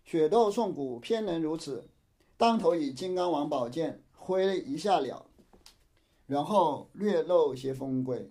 [0.09, 1.87] 雪窦送骨，偏能如此。
[2.35, 5.23] 当头以金刚王宝剑挥一下了，
[6.25, 8.27] 然后略露些风规。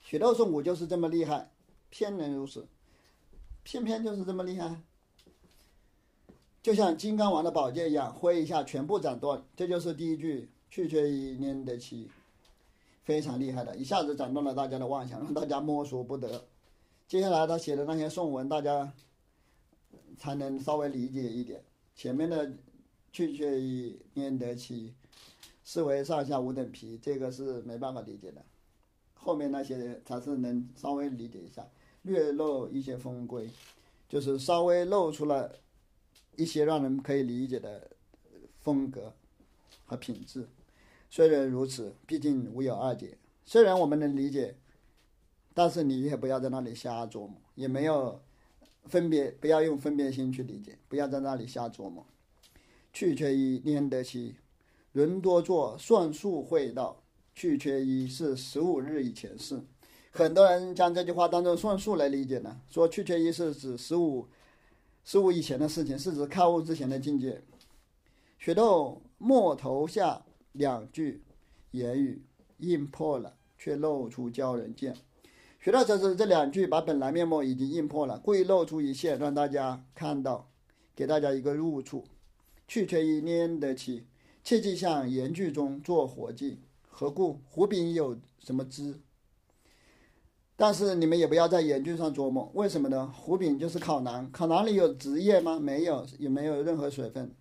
[0.00, 1.50] 雪窦送骨就是这么厉害，
[1.90, 2.68] 偏能如此，
[3.64, 4.80] 偏偏就是这么厉害。
[6.62, 9.42] 就像金刚王的宝剑一样，挥一下全部斩断。
[9.56, 12.08] 这就是第一句“去却一念得起”，
[13.02, 16.44] 非常厉害的，一下子斩断了大家的妄想，让大家摸索不得。
[17.08, 18.92] 接下来他写的那些颂文，大家
[20.18, 21.62] 才能稍微理解一点。
[21.94, 22.52] 前面的
[23.12, 24.94] “去却一念得起”，
[25.64, 28.44] 是为上下五等皮，这个是没办法理解的。
[29.14, 31.66] 后面那些才是能稍微理解一下，
[32.02, 33.50] 略露一些风规，
[34.08, 35.60] 就是稍微露出了。
[36.36, 37.88] 一些让人可以理解的
[38.60, 39.14] 风格
[39.86, 40.48] 和品质，
[41.08, 43.16] 虽然如此，毕竟无有二解。
[43.44, 44.56] 虽然我们能理解，
[45.54, 48.20] 但是你也不要在那里瞎琢磨，也没有
[48.86, 52.04] 分别，不要用分别心去理解，不要在那里瞎琢磨。
[52.92, 54.36] 去却一，念得起。
[54.92, 57.00] 人多做，算术会道。
[57.34, 59.60] 去却一，是十五日以前事。
[60.12, 64.28] 很多人将这句话当做算术来理解呢，说去却一是指十五。
[65.02, 67.42] 十五以前的事情是指开悟之前的境界。
[68.38, 71.24] 雪豆末头下两句
[71.72, 72.22] 言语
[72.58, 74.94] 印破了，却露出鲛人剑。
[75.64, 80.50] 学到这是这两句把本来面目已经印破了，故意露出一线让大家看到，
[80.94, 82.04] 给大家一个入处。
[82.68, 84.04] 去却一念得起，
[84.42, 86.60] 切忌向言句中做活计。
[86.86, 87.40] 何故？
[87.48, 89.00] 胡饼有什么知？
[90.54, 93.10] 但是你们也不要在言句上琢磨，为什么呢？
[93.16, 95.58] 胡饼就是考囊，考囊里有职业吗？
[95.58, 97.34] 没有，也没有任何水分。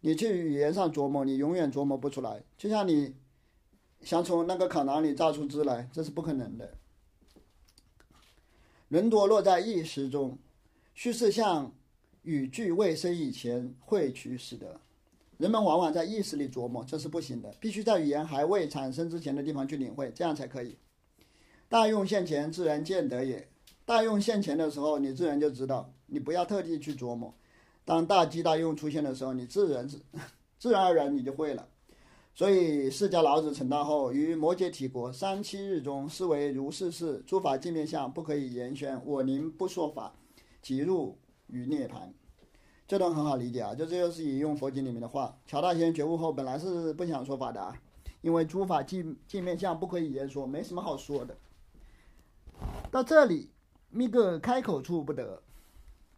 [0.00, 2.42] 你去语言上琢磨，你永远琢磨不出来。
[2.58, 3.14] 就像你
[4.00, 6.74] 想从那个考囊里榨出汁来，这是不可能的。
[8.90, 10.36] 人多落在意识中，
[10.94, 11.72] 须是向
[12.22, 14.80] 语句未生以前会取使得。
[15.38, 20.76] 人们往往在意识里琢磨，这是不行的，必须在语言还未产生之前的地方去领会，这样才可以。
[21.68, 23.48] 大用现前，自然见得也。
[23.84, 27.32] 大用现前的时候，你自然就知道，你不要特地去琢磨。
[27.84, 30.02] 当大机大用出现的时候，你自然自
[30.58, 31.68] 自然而然你就会了。
[32.34, 40.14] 所以释迦老子成道后，于摩羯体国三七日中，思为如是事，诸法界面相不可以言宣，我宁不说法，
[40.62, 41.18] 即入
[41.48, 42.14] 于涅盘。
[42.88, 45.36] 这段很好理解啊，就这就是引用佛经里面的话。
[45.46, 47.76] 乔大仙觉悟后，本来是不想说法的，啊，
[48.22, 51.36] 因为诸法界界面相不可以言说，没什么好说的。
[52.90, 53.50] 到这里，
[53.90, 55.42] 密个开口处不得。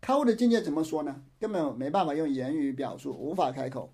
[0.01, 1.23] 开悟的境界怎么说呢？
[1.41, 3.93] 根本没办法用言语表述，无法开口。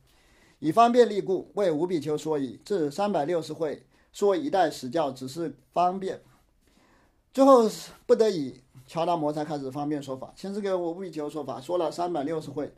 [0.61, 2.59] 以方便利故，为无比丘说以。
[2.64, 6.20] 至三百六十会，说一代实教，只是方便。
[7.32, 7.70] 最后
[8.06, 10.32] 不得已，乔达摩才开始方便说法。
[10.34, 12.72] 先是给我无比丘说法，说了三百六十会。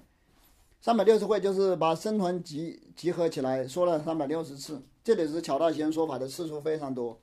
[0.82, 4.82] 三百六十会就是把僧团集集合起来，说了三百六十次。
[5.02, 7.18] 这里是乔大仙说法的次数非常多。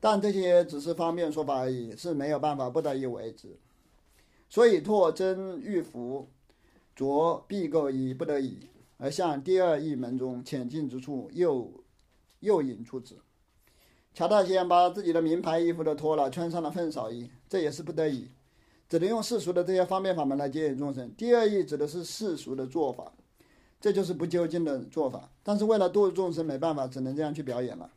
[0.00, 3.58] 但这些只是方便说法而已，是没有办法不得已为之。
[4.48, 6.28] 所以拓真欲福，
[6.94, 11.84] 着必构以不得已，而向第二义门中浅近之处又
[12.40, 13.16] 又引出之。
[14.12, 18.30] 乔大仙把自己的名牌衣服都脱了，穿上了粪扫衣，这也是不得已，
[18.88, 21.12] 只能用世俗的这些方便法门来接引众生。
[21.16, 23.12] 第二义指的是世俗的做法，
[23.80, 25.30] 这就是不究竟的做法。
[25.42, 27.90] 但是为了度众生，没办法，只能这样去表演了。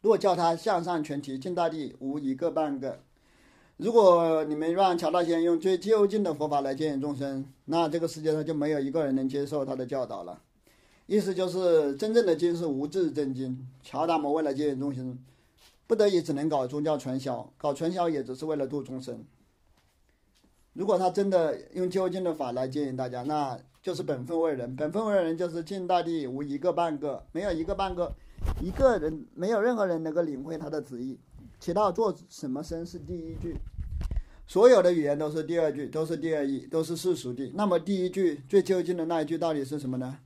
[0.00, 3.00] 若叫他向上全提，尽大地无一个半个。
[3.78, 10.42] 如果你们让乔大仙用最究竟的佛法来接引众生，那这个世界上就没有一个人能接受他的教导了。
[11.06, 13.68] 意思就是，真正的经是无字真经。
[13.80, 15.16] 乔达摩为了接引众生，
[15.86, 19.24] 不得已只能搞宗教传销，搞传销也只是为了度众生。
[20.72, 24.74] 如果他真的用究竟的法来接引大家，那就是本分为人。
[24.74, 28.12] 本分为人就是尽大地无一个半个，没有一个半个。
[28.60, 31.16] 一个人没有任何人能够领会他的旨意，
[31.60, 33.56] 提到做什么身是第一句，
[34.46, 37.50] 所有的语言都是第二句，都是第二义，都是世俗的。
[37.54, 40.18] 那么第一句最究竟的那一句到底是什么呢？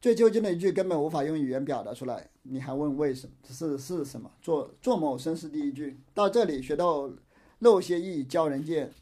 [0.00, 3.32] 最究竟的一句根本无法用语言表达出来，你还问为什么？
[3.48, 4.30] 是是什么？
[4.42, 5.98] 做做某身是第一句。
[6.12, 7.10] 到这里学到
[7.60, 8.92] 漏些义教人见，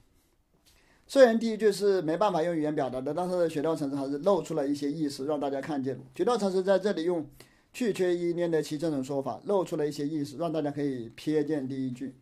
[1.07, 5.99] 虽然第一句是没办法用语言表达的，但是学到城市还是露出了一些意思，让大家看见。
[6.15, 7.27] 学到城市在这里用。
[7.75, 12.15] 去缺一念得起这种说法，露出了一些意思，让大家可以瞥见第一句。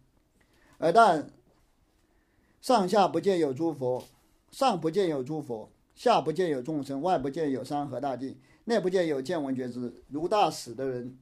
[0.78, 1.30] 而但
[2.60, 4.02] 上下不见有诸佛，
[4.50, 11.18] 上不见有诸佛，下不见有众生，外不见有山河大地，内不见有见闻觉知，如大死的人，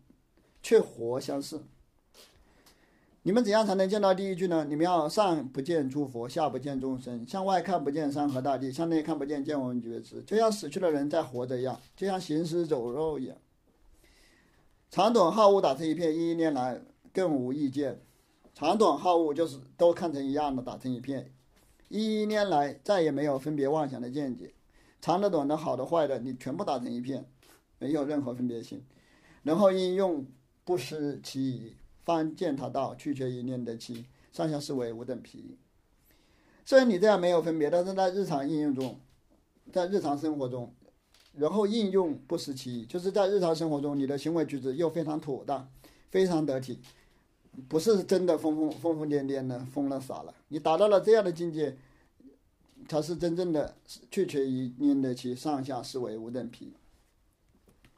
[0.62, 1.62] 却活相似。
[3.22, 4.64] 你们怎样才能见到第一句呢？
[4.66, 13.36] 你们要上不见诸佛，下不见众生，向外看不见山河大地，向内看不见见闻觉知，就像死去的人在活着一样，就像行尸走肉一样。
[14.90, 16.82] 长短好恶打成一片，一一年来
[17.14, 18.00] 更无意见。
[18.52, 21.32] 长短好恶就是都看成一样的，打成一片。
[21.88, 24.52] 一一年来再也没有分别妄想的见解。
[25.00, 27.24] 长的、短的、好的、坏的，你全部打成一片，
[27.78, 28.84] 没有任何分别心。
[29.44, 30.26] 然后应用
[30.64, 35.56] 不失其意，方见他道，去却一念得其上下思维无等皮。
[36.64, 38.98] 虽然你这样没有分别，但是在日常应用中，
[39.72, 40.74] 在日常生活中，
[41.36, 45.68] 然后应用不失其意，就是在日常生活中，你的行为举止又非常妥当，
[46.10, 46.78] 非常得体，
[47.68, 50.34] 不是真的疯疯疯疯癫癫的疯了傻了。
[50.48, 51.76] 你达到了这样的境界，
[52.88, 53.74] 才是真正的
[54.10, 56.72] 去却一念得其上下思维无等疲。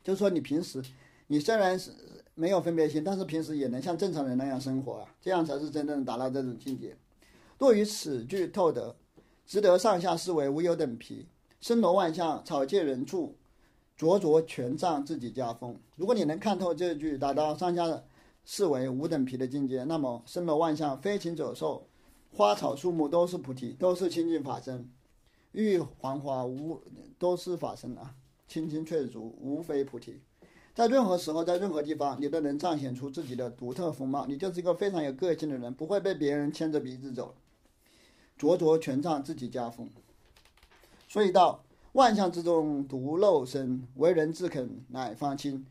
[0.03, 0.83] 就说你平时。
[1.29, 1.91] 你虽然是
[2.35, 6.95] 没有分别心，但是平时也能像正常人那样生活啊，这样才是真正达到这种境界。
[7.59, 8.95] 若于此句透得，
[9.47, 11.25] 值得上下思维无有等疲，
[11.63, 13.37] 森罗万象，草芥人畜，
[13.97, 15.79] 灼灼权杖，自己家风。
[15.95, 18.03] 如果你能看透这句，达到上下
[18.45, 21.87] 思维无等皮的境界，那么森罗万象，飞禽走兽，
[22.33, 24.91] 花草树木都是菩提，都是清净法身。
[25.53, 26.83] 玉黄花无
[27.17, 28.17] 都是法身啊，
[28.49, 30.21] 青青翠竹无非菩提。
[30.75, 34.27] 在任何时候，在任何地方，你都能彰显出自己的独特风貌。
[34.27, 37.37] 你就是一个非常有个性的人，不会被别人牵着鼻子走。
[38.37, 39.89] 灼灼权杖，自己家风。
[41.13, 45.67] 所以到万象之中独漏身，为人自肯乃方清。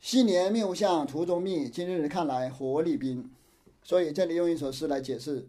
[0.00, 3.30] 昔年谬相途中觅，今日看来火里冰。
[3.82, 5.48] 所以这里用一首诗来解释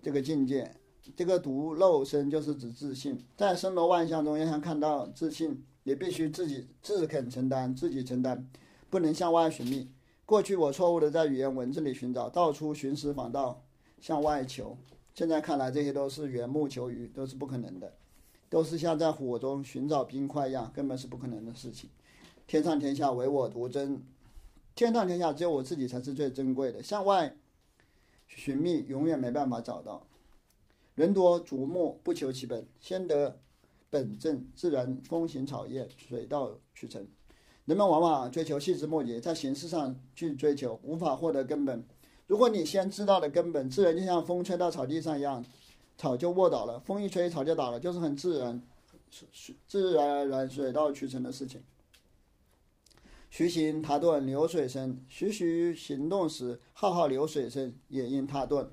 [0.00, 0.74] 这个境界。
[1.14, 5.62] 这个独漏身就是指自信，在森罗万象中要想看到自信。
[5.84, 8.48] 也必须自己自肯承担，自己承担，
[8.88, 9.90] 不能向外寻觅。
[10.24, 13.62] 过去我错误的在语言文字里寻找，到处寻师访道，
[14.00, 14.78] 向外求。
[15.18, 17.92] 现在看来，这些都是缘木求鱼，都是不可能的，
[18.48, 21.90] 都是像在火中寻找冰块一样，根本是不可能的事情。
[22.46, 24.00] 天上天下唯我独尊，
[24.76, 26.80] 天上天下只有我自己才是最珍贵的。
[26.80, 27.34] 向外
[28.28, 30.06] 寻觅，永远没办法找到。
[30.94, 33.40] 人多逐木，不求其本，先得。
[33.90, 37.04] 本正自然，风行草叶，水到渠成。
[37.64, 41.84] 人们往往追求细枝末节，在形式上去追求，无法获得根本。
[42.28, 45.44] 如果你先知道了根本，自然就像风吹到草地上一样，
[45.96, 46.78] 草就卧倒了。
[46.78, 48.62] 风一吹，草就倒了，就是很自然、
[49.66, 51.62] 自然而然、水到渠成的事情。
[53.30, 58.70] 徐行踏顿，流水声；徐徐行动时，浩浩流水声也应踏顿。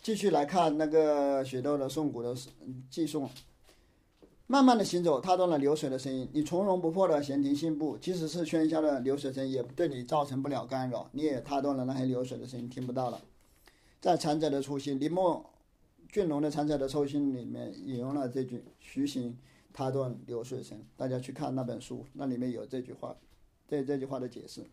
[0.00, 2.34] 继续来看那个雪窦的宋古的
[2.88, 3.28] 寄送。
[4.52, 6.28] 慢慢的行走，踏断了流水的声音。
[6.34, 11.08] 你从容不迫的闲庭信步，即使是喧嚣的流水声，也对你造成不了干扰。
[11.12, 13.22] 你也踏断了那些流水的声音，听不到了。
[13.98, 15.42] 在残者的初心，林墨
[16.10, 19.38] 俊龙的残者的初心里面引用了这句“徐行
[19.72, 20.78] 踏断流水声”。
[20.98, 23.16] 大家去看那本书，那里面有这句话，
[23.66, 24.66] 对这句话的解释。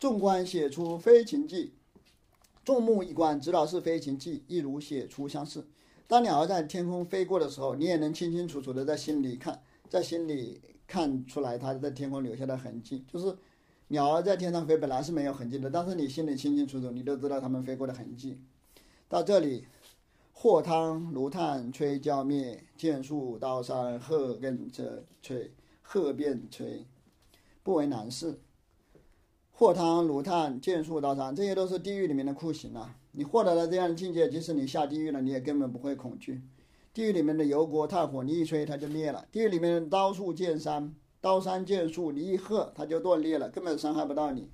[0.00, 1.74] 纵观写出飞禽记，
[2.64, 5.66] 众目一观，知道是飞禽记，一如写出相似。
[6.08, 13.04] 当鸟儿在天空飞过的时候，你也能清清楚楚的在心里看，在心里看出来它在天空留下的痕迹。
[13.06, 13.36] 就是
[13.88, 18.40] 鸟儿在天上飞本来是没有痕迹的，但是你心里清清楚楚，你都知道它们飞过的痕迹。
[19.06, 19.66] 到这里，
[20.32, 25.52] 火汤炉炭吹焦灭，剑树刀山鹤跟着吹，
[25.82, 26.86] 鹤便吹，
[27.62, 28.40] 不为难事。
[29.50, 32.96] 火汤炉炭剑树刀山，这些都是地狱里面的酷刑啊。
[33.12, 36.42] 你获得了这样的境界，即使你下地狱了，你也根本不会恐惧。
[36.94, 44.50] 地狱里面的油锅炭火，你一吹它就灭了；地狱里面的刀树剑山、刀山剑树，你一喝它就断裂了，根本伤害不到你。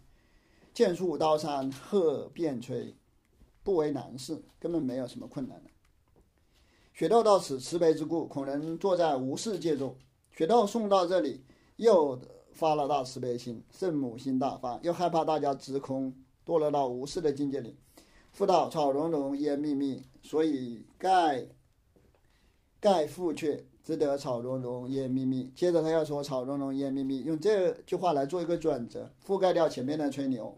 [0.73, 2.95] 剑树刀山鹤便吹，
[3.63, 5.71] 不为难事，根本没有什么困难的。
[6.93, 9.97] 雪窦到此慈悲之故，恐人坐在无世界中。
[10.33, 11.45] 雪窦送到这里，
[11.77, 12.21] 又
[12.53, 17.77] 发了大慈悲心，圣母心大发，又害怕大家执空堕落到无事的境界里。
[18.35, 21.47] 复道草茸茸烟密密，所以盖
[22.81, 25.53] 盖复却只得草茸茸烟密密。
[25.55, 30.53] 接着他要说草茸茸烟密密，用这句话来做一个转折，覆盖掉前面的吹牛，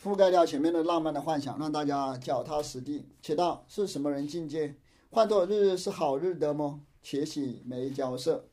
[0.00, 3.04] 覆盖掉前面的浪漫的幻想，让大家脚踏实地。
[3.20, 4.76] 且道是什么人境界？
[5.10, 6.80] 换作日日是好日的么？
[7.02, 8.44] 且喜没交涉。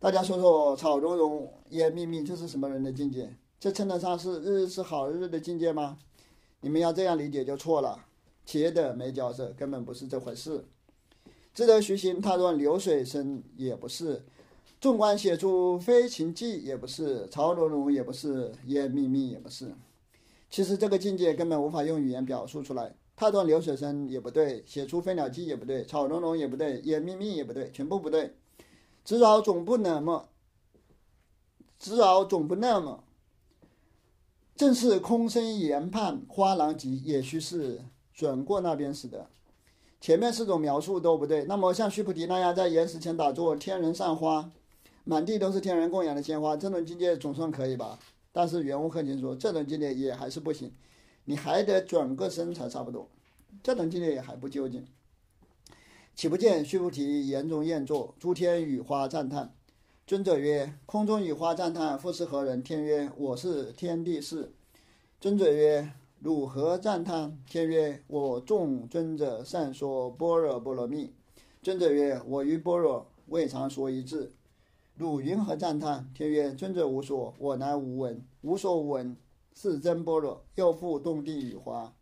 [0.00, 3.36] 大家说说草茸茸烟密密，这是什么人的境界？
[3.60, 5.98] 这称得上是日日是好日的境界吗？
[6.62, 8.06] 你们要这样理解就错了，
[8.46, 10.64] 企业的没角色，根本不是这回事。
[11.52, 14.22] 值得虚心踏断流水声也不是，
[14.80, 19.74] 纵观写出飞禽记也不是，曹茸茸也不是，烟密密也不是。
[20.48, 22.94] 其实这个境界根本无法用语言表述出来。
[23.14, 28.34] 踏断流水声也不对，写出飞鸟记也不对，草茸茸也不对，烟密密也不对，全部不对。
[29.04, 30.28] 知饶总不那么，
[31.78, 33.04] 知饶总不那么。
[34.54, 37.80] 正是空生研判花郎急，也须是
[38.14, 39.28] 转过那边似的。
[40.00, 41.44] 前面四种描述都不对。
[41.44, 44.50] 那么像须菩提那样在岩石前打坐，天人散花，
[45.04, 47.98] 满地都是天人供养的鲜花，这种境界总算可以吧？
[48.32, 50.72] 但是圆悟克勤说，这种境界也还是不行，
[51.24, 53.08] 你还得转个身才差不多，
[53.62, 54.86] 这种境界也还不究竟。
[56.14, 59.54] 岂不见须菩提岩中宴坐，诸天雨花赞叹。
[60.04, 64.52] 尊者曰：“空中雨花赞叹，复是何人？”天曰：“我是天地士。”
[65.20, 71.12] 尊者曰：“汝何赞叹？”天曰：“我众尊者善说般若波罗蜜。”
[71.62, 74.32] 尊者曰：“我于般若未尝说一字。”
[74.98, 76.10] 汝云何赞叹？
[76.12, 79.16] 天曰：“尊者无所，我乃无闻，无所无闻，
[79.54, 81.94] 是真般若。”又复动地雨花。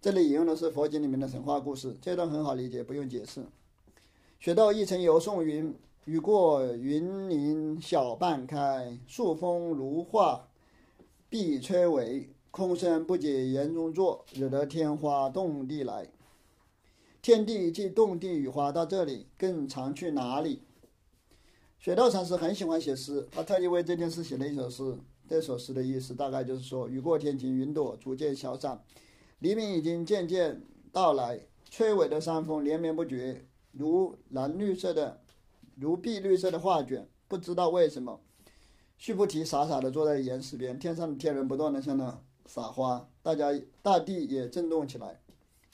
[0.00, 3.46] 这里引用的是佛经里面的神话故事，这段很好理解，不用解释。
[4.40, 5.72] 雪道一层游送云。
[6.04, 10.48] 雨过云林小半开，树风如画，
[11.28, 12.28] 碧吹尾。
[12.50, 16.08] 空山不解言中作，惹得天花动地来。
[17.22, 20.62] 天地即动地雨花，到这里更常去哪里？
[21.78, 24.98] 雪道禅师很喜欢写诗，他特意为这件事写了一首诗。
[25.28, 28.82] 这首诗的意思大概就是说：雨过天晴，云朵逐渐消散，
[29.38, 30.60] 黎明已经渐渐
[30.92, 31.40] 到来，
[31.70, 35.21] 吹尾的山峰连绵不绝，如蓝绿色的。
[35.76, 38.20] 如碧绿色的画卷，不知道为什么，
[38.98, 43.46] 须菩提傻傻的坐在岩石边，天上的天人不断的向他撒花，大家
[43.82, 45.20] 大地也震动起来，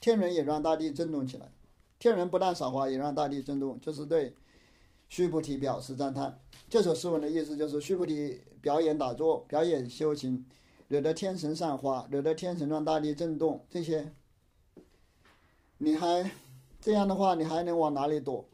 [0.00, 1.50] 天人也让大地震动起来，
[1.98, 4.34] 天人不但撒花，也让大地震动，就是对
[5.08, 6.38] 须菩提表示赞叹。
[6.68, 10.44] 这首诗文的意思就是须菩提表演打坐，表演修行，
[10.88, 14.12] 惹得天神散花，惹得天神让大地震动，这些，
[15.78, 16.30] 你还
[16.80, 18.48] 这样的话，你还能往哪里躲？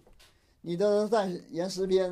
[0.66, 2.10] 你的在岩石边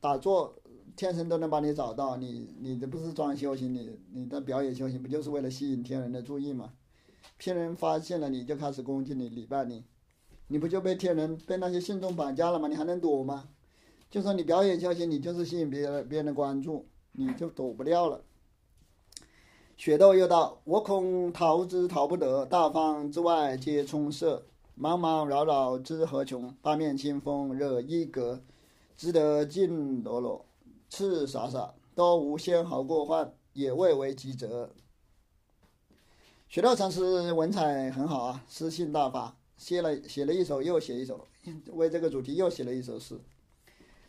[0.00, 0.54] 打坐，
[0.96, 2.16] 天神都能把你找到。
[2.16, 6.72] 你你这不是装修行，你你的表演修行不就是为了吸引天人的注意吗？
[7.38, 9.84] 天人发现了你就开始攻击你、礼拜你，
[10.46, 12.66] 你不就被天人被那些信众绑架了吗？
[12.66, 13.50] 你还能躲吗？
[14.10, 18.24] 就说你表演修行，你就是吸引别人别人的关注，你就躲不掉了。
[19.76, 24.42] 雪窦又道：“我恐逃之逃不得，大方之外皆充塞。”
[24.80, 26.54] 茫茫扰扰知何穷？
[26.62, 28.40] 八面清风惹一格，
[28.96, 30.44] 只得尽裸裸，
[30.88, 34.70] 赤洒洒，都无纤毫过患，也未为己责。
[36.48, 41.26] 雪道禅师文采很好啊，诗性大发，写了写了一首又写一首，
[41.74, 43.18] 为这个主题又写了一首诗。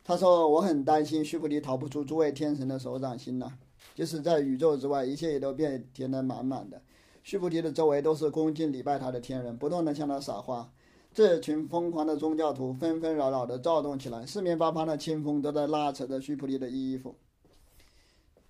[0.03, 3.51] 他说：“我很担心须菩提逃不出诸位天神的手掌心呐，
[3.95, 6.79] 就是在宇宙之外，一切也都变填得满满的。”
[7.23, 10.71] 须菩提的周围都是恭敬礼拜他的天人，不断的向他撒花。
[11.13, 17.15] 这群疯狂的宗教徒纷纷扰扰的躁动起来，四面八方的清风都在拉扯着须菩提的衣服。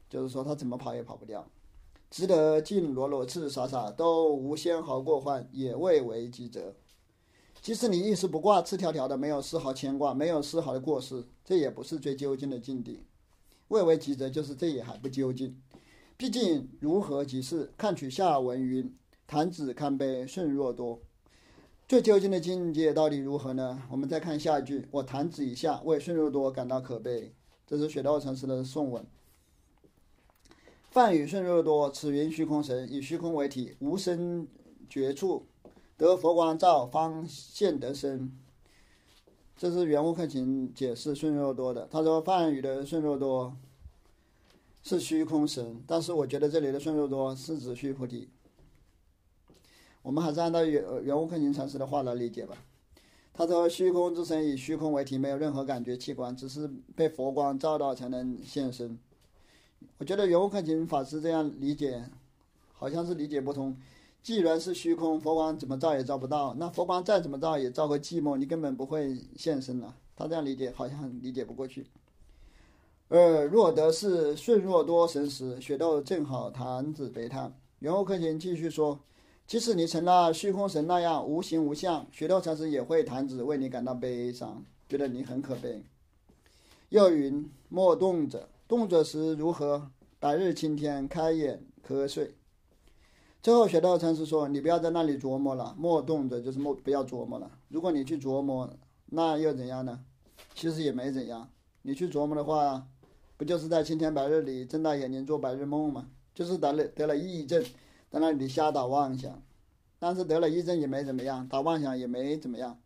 [0.09, 1.47] 就是说他怎么跑也跑不掉，
[2.09, 6.73] 只得尽裸裸赤洒洒，都无纤毫过患，也未为己责。
[7.61, 13.03] 即使你一丝不挂，赤条条的，没有丝毫牵挂，没有丝毫的过失，这也不是最究竟的境地。
[13.67, 15.61] 未为己责，就是这也还不究竟。
[16.19, 17.71] 毕竟如何即是？
[17.77, 18.93] 看取下文云
[19.25, 20.99] ：“弹指堪悲胜若多。”
[21.87, 23.83] 最究竟的境界到底如何呢？
[23.89, 27.33] 我们再看下一句：“我弹指一下，为胜若多感到可悲。”
[27.65, 29.05] 这是雪道禅师的颂文。
[30.91, 34.45] 梵语胜若多，此云虚空神，以虚空为体，无生
[34.89, 35.45] 绝处，
[35.95, 38.29] 得佛光照，方现得生。
[39.55, 41.87] 这是圆悟克勤解释顺若多的。
[41.89, 43.55] 他说：“梵语的顺若多。”
[44.81, 48.29] 是虚空神，但是我觉得这里的顺肉多是指须菩提。
[50.01, 52.55] 我们还是按照圆圆悟克勤禅师的话来理解吧。
[53.33, 58.97] 他说：“虚空之神以虚空为体，没有任何感觉器官，只是被佛光照到才能现身。”
[59.97, 62.09] 我觉得圆悟克勤法师这样理解，
[62.73, 63.77] 好像是理解不通。
[64.21, 69.95] 既然是虚空，佛光怎么照也照不到，那佛光再怎么照也照个寂寞，你根本不会现身了。
[70.15, 71.85] 他这样理解好像理解不过去。
[73.11, 77.51] 而若得是顺若多神时，雪窦正好弹指悲叹。
[77.79, 78.99] 圆悟克勤继续说
[79.47, 85.83] ：“即使你成了虚空神那样无形无相，雪窦禅师也会弹指为你感到悲伤，觉得你很可悲。”
[86.89, 89.89] 又云：“莫动者，动者时如何？
[90.19, 92.35] 白日青天，开眼瞌睡。”
[93.41, 97.49] 最后，雪窦禅师说：“你不要在那里琢磨了，莫动者就是莫不要琢磨了。
[97.69, 98.69] 如果你去琢磨，
[99.07, 99.99] 那又怎样呢？
[100.53, 101.49] 其实也没怎样。
[101.81, 102.85] 你去琢磨的话。”
[103.39, 106.09] 不就是在青天白日里睁大眼睛做白日梦吗？
[106.35, 107.63] 就是得了得了抑郁症，
[108.09, 109.41] 在那里瞎打妄想，
[109.97, 112.77] 但是得了抑郁症也没怎么样，打妄想也没怎么样。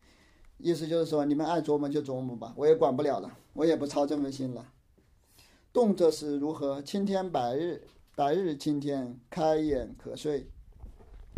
[0.60, 4.72] 意思就是说，你们爱琢磨就琢磨吧，我也管不了了，我也不操这份心了。
[5.74, 6.80] 动则是如何？
[6.84, 10.51] 青天白日，白日青天，开眼可睡。